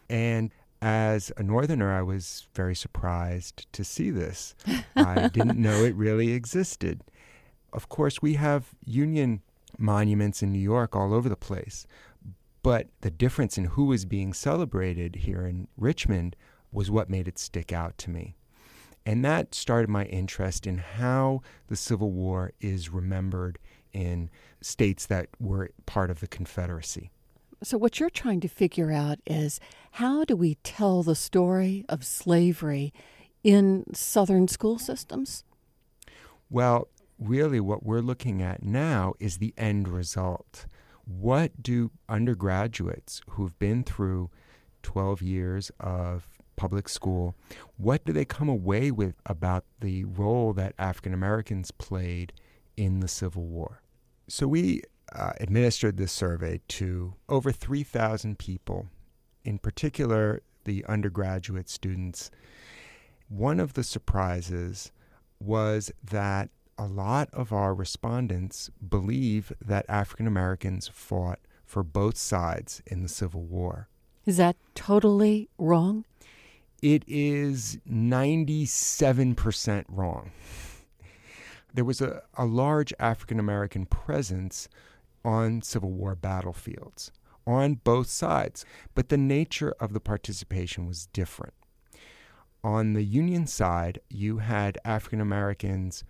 [0.09, 0.51] And
[0.81, 4.55] as a Northerner, I was very surprised to see this.
[4.95, 7.01] I didn't know it really existed.
[7.71, 9.41] Of course, we have Union
[9.77, 11.85] monuments in New York all over the place,
[12.63, 16.35] but the difference in who was being celebrated here in Richmond
[16.71, 18.35] was what made it stick out to me.
[19.05, 23.57] And that started my interest in how the Civil War is remembered
[23.93, 24.29] in
[24.61, 27.09] states that were part of the Confederacy.
[27.63, 29.59] So, what you're trying to figure out is
[29.93, 32.93] how do we tell the story of slavery
[33.43, 35.43] in Southern school systems?
[36.49, 36.87] Well,
[37.21, 40.65] really, what we're looking at now is the end result.
[41.05, 44.29] What do undergraduates who've been through
[44.83, 47.35] 12 years of public school,
[47.77, 52.33] what do they come away with about the role that African Americans played
[52.77, 53.81] in the Civil War?
[54.27, 58.87] So we uh, administered this survey to over 3,000 people,
[59.43, 62.29] in particular the undergraduate students.
[63.27, 64.91] One of the surprises
[65.39, 66.49] was that
[66.81, 73.09] a lot of our respondents believe that African Americans fought for both sides in the
[73.09, 73.87] Civil War.
[74.25, 76.05] Is that totally wrong?
[76.81, 80.31] it is 97% wrong.
[81.73, 84.67] There was a, a large African American presence
[85.23, 87.11] on Civil War battlefields
[87.45, 91.53] on both sides, but the nature of the participation was different.
[92.63, 96.03] On the Union side, you had African Americans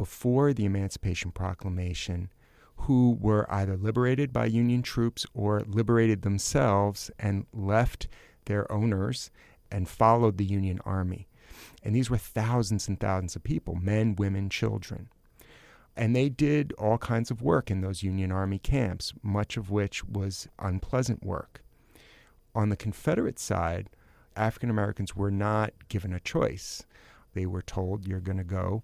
[0.00, 2.32] before the Emancipation Proclamation
[2.86, 8.08] who were either liberated by Union troops or liberated themselves and left
[8.46, 9.30] their owners
[9.70, 11.28] and followed the Union Army.
[11.82, 15.10] And these were thousands and thousands of people men, women, children.
[15.94, 20.02] And they did all kinds of work in those Union Army camps, much of which
[20.06, 21.62] was unpleasant work.
[22.54, 23.90] On the Confederate side,
[24.34, 26.86] African Americans were not given a choice.
[27.34, 28.82] They were told, you're going to go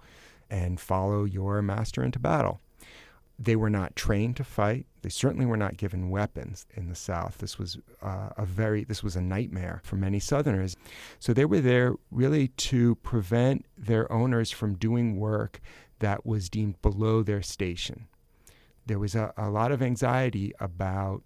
[0.51, 2.61] and follow your master into battle.
[3.39, 4.87] They were not trained to fight.
[5.03, 7.39] They certainly were not given weapons in the South.
[7.39, 10.75] This was uh, a very this was a nightmare for many Southerners.
[11.19, 15.61] So they were there really to prevent their owners from doing work
[15.99, 18.09] that was deemed below their station.
[18.87, 21.25] There was a, a lot of anxiety about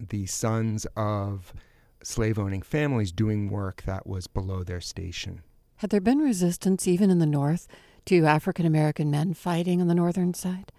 [0.00, 1.54] the sons of
[2.02, 5.42] slave owning families doing work that was below their station.
[5.76, 7.68] Had there been resistance even in the North
[8.06, 10.72] to African American men fighting on the Northern side?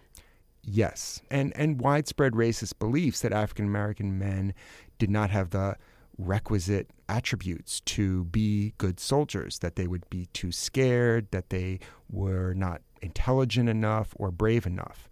[0.64, 4.54] Yes, and and widespread racist beliefs that African American men
[4.98, 5.76] did not have the
[6.18, 12.54] requisite attributes to be good soldiers, that they would be too scared, that they were
[12.54, 15.10] not intelligent enough or brave enough.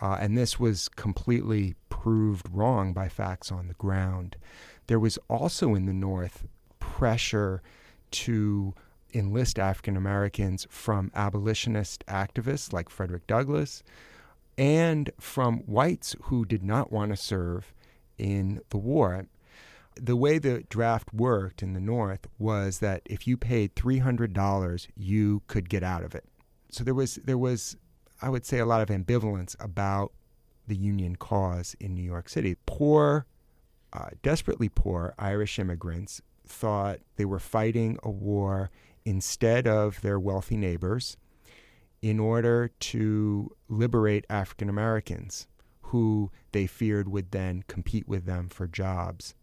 [0.00, 4.36] Uh, and this was completely proved wrong by facts on the ground.
[4.86, 6.46] There was also in the North
[6.78, 7.62] pressure
[8.12, 8.74] to
[9.14, 13.82] enlist African Americans from abolitionist activists like Frederick Douglass,
[14.58, 17.72] and from whites who did not want to serve
[18.18, 19.26] in the war.
[19.96, 25.42] The way the draft worked in the North was that if you paid $300, you
[25.46, 26.24] could get out of it.
[26.70, 27.76] So there was there was
[28.22, 30.12] I would say, a lot of ambivalence about
[30.66, 32.56] the Union cause in New York City.
[32.66, 33.26] Poor,
[33.92, 38.70] uh, desperately poor Irish immigrants thought they were fighting a war
[39.04, 41.16] instead of their wealthy neighbors
[42.02, 45.46] in order to liberate African Americans
[45.82, 49.34] who they feared would then compete with them for jobs.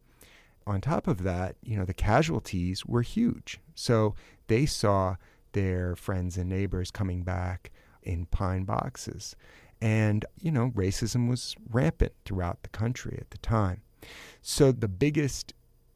[0.66, 3.60] On top of that, you know, the casualties were huge.
[3.76, 4.16] So
[4.48, 5.16] they saw
[5.52, 7.72] their friends and neighbors coming back
[8.04, 9.36] in pine boxes.
[9.82, 13.82] And, you know, racism was rampant throughout the country at the time.
[14.42, 15.54] So the biggest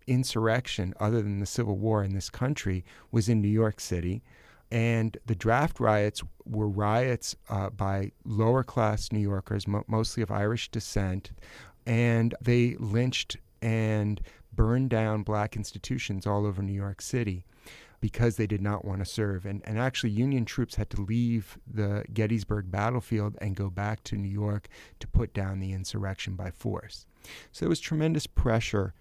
[0.08, 4.24] insurrection, other than the Civil War in this country, was in New York City.
[4.72, 10.32] And the draft riots were riots uh, by lower class New Yorkers, mo- mostly of
[10.32, 11.32] Irish descent.
[11.86, 14.22] And they lynched and
[14.54, 17.46] burned down black institutions all over New York City
[18.00, 19.46] because they did not want to serve.
[19.46, 24.16] And, and actually, Union troops had to leave the Gettysburg battlefield and go back to
[24.16, 24.68] New York
[25.00, 27.06] to put down the insurrection by force.
[27.52, 28.94] So there was tremendous pressure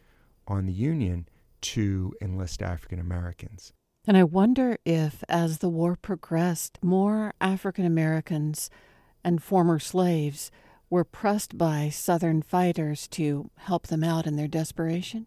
[0.50, 1.28] on the Union
[1.62, 3.72] to enlist African Americans.
[4.06, 8.70] And I wonder if, as the war progressed, more African Americans
[9.22, 10.50] and former slaves
[10.88, 15.26] were pressed by Southern fighters to help them out in their desperation?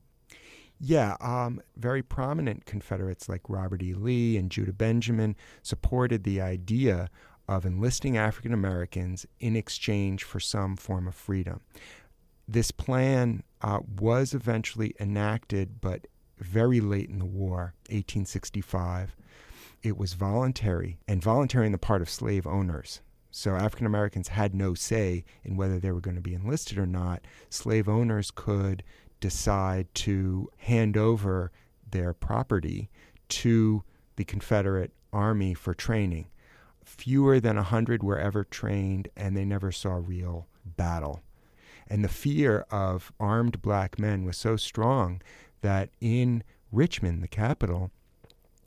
[0.80, 3.94] Yeah, um, very prominent Confederates like Robert E.
[3.94, 7.10] Lee and Judah Benjamin supported the idea
[7.48, 11.62] of enlisting African Americans in exchange for some form of freedom.
[12.48, 19.16] This plan uh, was eventually enacted, but very late in the war, 1865.
[19.82, 23.02] It was voluntary, and voluntary on the part of slave owners.
[23.32, 26.86] So African Americans had no say in whether they were going to be enlisted or
[26.86, 27.22] not.
[27.50, 28.84] Slave owners could
[29.20, 31.52] decide to hand over
[31.90, 32.90] their property
[33.30, 33.84] to
[34.18, 36.28] the Confederate Army for training.
[36.84, 41.24] Fewer than a hundred were ever trained, and they never saw real battle.
[41.94, 45.22] And the fear of armed black men was so strong
[45.62, 47.92] that in Richmond, the capital,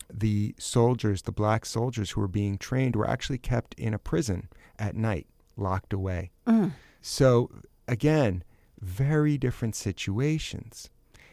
[0.09, 4.49] the soldiers, the black soldiers who were being trained, were actually kept in a prison
[4.79, 6.31] at night, locked away.
[6.47, 6.75] Mm.
[7.01, 7.51] So,
[7.89, 8.45] again,
[8.81, 10.89] very different situations.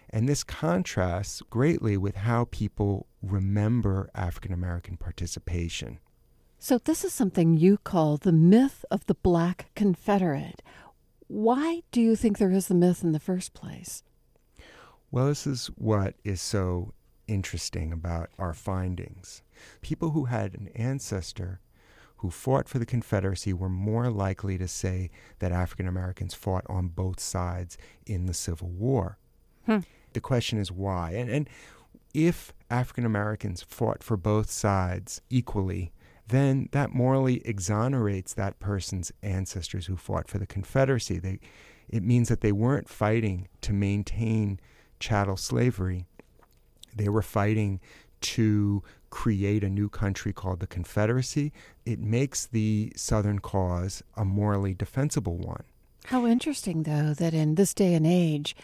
[0.10, 6.00] And this contrasts greatly with how people remember African American participation.
[6.58, 10.64] So, this is something you call the myth of the Black Confederate.
[11.34, 14.04] Why do you think there is the myth in the first place?
[15.10, 16.94] Well, this is what is so
[17.28, 19.42] interesting about our findings.
[19.82, 21.60] People who had an ancestor
[22.18, 25.10] who fought for the Confederacy were more likely to say
[25.40, 29.18] that African Americans fought on both sides in the Civil War.
[29.66, 29.80] Hmm.
[30.14, 31.14] The question is why.
[31.14, 31.50] And, and
[32.14, 35.94] if African Americans fought for both sides equally,
[36.28, 41.20] then that morally exonerates that person's ancestors who fought for the Confederacy.
[41.20, 41.40] They,
[41.90, 44.60] it means that they weren't fighting to maintain
[45.00, 46.06] chattel slavery.
[46.96, 47.80] They were fighting
[48.22, 51.52] to create a new country called the Confederacy.
[51.86, 55.64] It makes the Southern cause a morally defensible one.
[56.06, 58.56] How interesting, though, that in this day and age,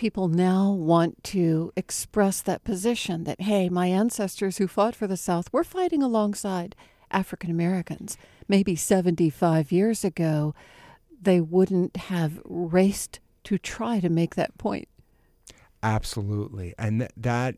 [0.00, 5.16] people now want to express that position that, hey, my ancestors who fought for the
[5.16, 6.74] South were fighting alongside
[7.10, 8.16] African Americans.
[8.48, 10.54] Maybe 75 years ago,
[11.20, 14.88] they wouldn't have raced to try to make that point.
[15.82, 16.74] Absolutely.
[16.78, 17.56] And th- that,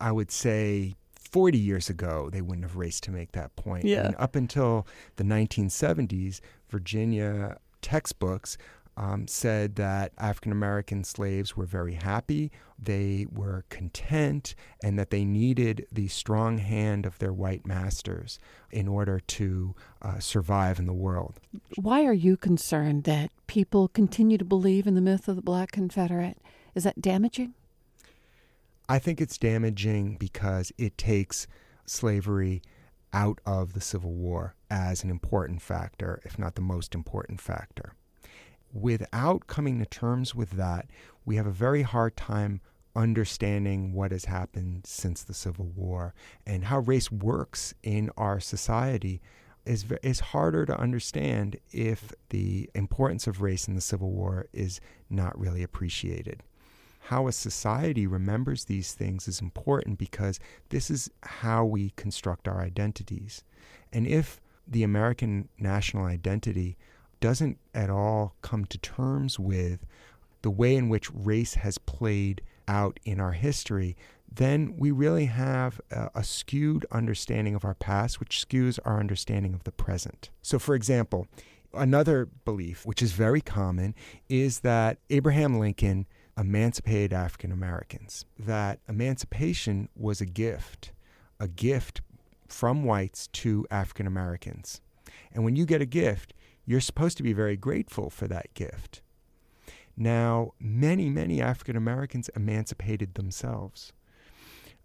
[0.00, 0.94] I would say,
[1.30, 3.84] 40 years ago, they wouldn't have raced to make that point.
[3.84, 4.06] Yeah.
[4.06, 8.56] And up until the 1970s, Virginia textbooks
[8.96, 15.24] um, said that African American slaves were very happy, they were content, and that they
[15.24, 18.38] needed the strong hand of their white masters
[18.70, 21.40] in order to uh, survive in the world.
[21.76, 25.72] Why are you concerned that people continue to believe in the myth of the Black
[25.72, 26.38] Confederate?
[26.74, 27.54] Is that damaging?
[28.88, 31.46] I think it's damaging because it takes
[31.86, 32.62] slavery
[33.12, 37.94] out of the Civil War as an important factor, if not the most important factor.
[38.74, 40.90] Without coming to terms with that,
[41.24, 42.60] we have a very hard time
[42.96, 46.14] understanding what has happened since the Civil War
[46.46, 49.22] and how race works in our society
[49.64, 54.80] is is harder to understand if the importance of race in the Civil War is
[55.08, 56.42] not really appreciated
[57.04, 62.62] how a society remembers these things is important because this is how we construct our
[62.62, 63.44] identities.
[63.92, 66.78] And if the American national identity
[67.24, 69.86] doesn't at all come to terms with
[70.42, 73.96] the way in which race has played out in our history,
[74.30, 79.54] then we really have a, a, skewed understanding of our past, which skews our understanding
[79.54, 80.28] of the present.
[80.42, 81.26] So, for example,
[81.72, 83.94] another belief, which is very common,
[84.28, 86.04] is that Abraham Lincoln
[86.36, 90.92] emancipated African Americans, that emancipation was a gift,
[91.40, 92.02] a gift
[92.48, 94.82] from whites to African Americans.
[95.32, 96.34] And when you get a gift,
[96.66, 99.02] you're supposed to be very grateful for that gift.
[99.96, 103.92] Now, many, many African Americans emancipated themselves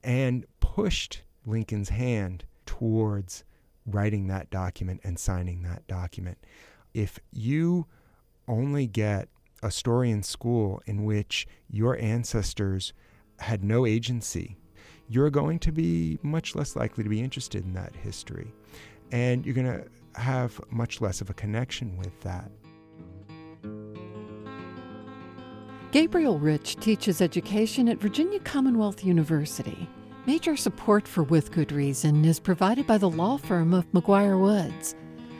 [0.03, 3.43] and pushed Lincoln's hand towards
[3.85, 6.37] writing that document and signing that document.
[6.93, 7.87] If you
[8.47, 9.29] only get
[9.63, 12.93] a story in school in which your ancestors
[13.39, 14.57] had no agency,
[15.07, 18.53] you're going to be much less likely to be interested in that history.
[19.11, 19.85] And you're going to
[20.15, 22.51] have much less of a connection with that.
[25.91, 29.89] Gabriel Reich teaches education at Virginia Commonwealth University.
[30.27, 34.93] Major support for With Good Reason is provided by the law firm of McGuire Woods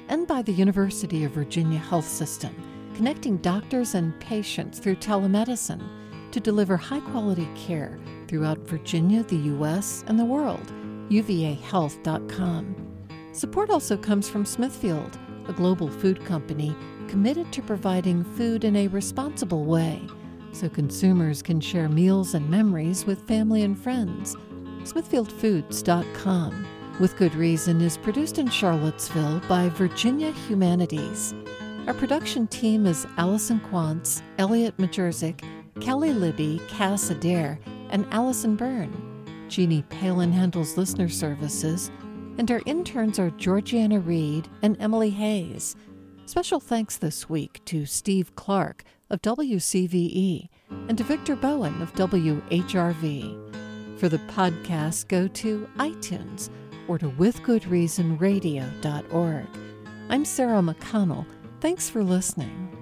[0.08, 2.56] and by the University of Virginia Health System,
[2.96, 5.88] connecting doctors and patients through telemedicine
[6.32, 10.74] to deliver high quality care throughout Virginia, the U.S., and the world.
[11.10, 12.89] UVAHealth.com.
[13.32, 15.18] Support also comes from Smithfield,
[15.48, 16.76] a global food company
[17.08, 20.02] committed to providing food in a responsible way
[20.52, 24.36] so consumers can share meals and memories with family and friends.
[24.84, 26.68] SmithfieldFoods.com.
[27.00, 31.34] With Good Reason is produced in Charlottesville by Virginia Humanities.
[31.88, 35.42] Our production team is Allison Quantz, Elliot Majerczyk,
[35.80, 37.60] Kelly Libby, Cass Adair,
[37.90, 39.06] and Allison Byrne.
[39.48, 41.90] Jeannie Palin handles listener services,
[42.40, 45.76] and our interns are Georgiana Reed and Emily Hayes.
[46.26, 50.48] Special thanks this week to Steve Clark of WCVE
[50.88, 54.00] and to Victor Bowen of WHRV.
[54.00, 56.50] For the podcast, go to iTunes
[56.88, 59.48] or to withgoodreasonradio.org.
[60.10, 61.26] I'm Sarah McConnell.
[61.60, 62.79] Thanks for listening.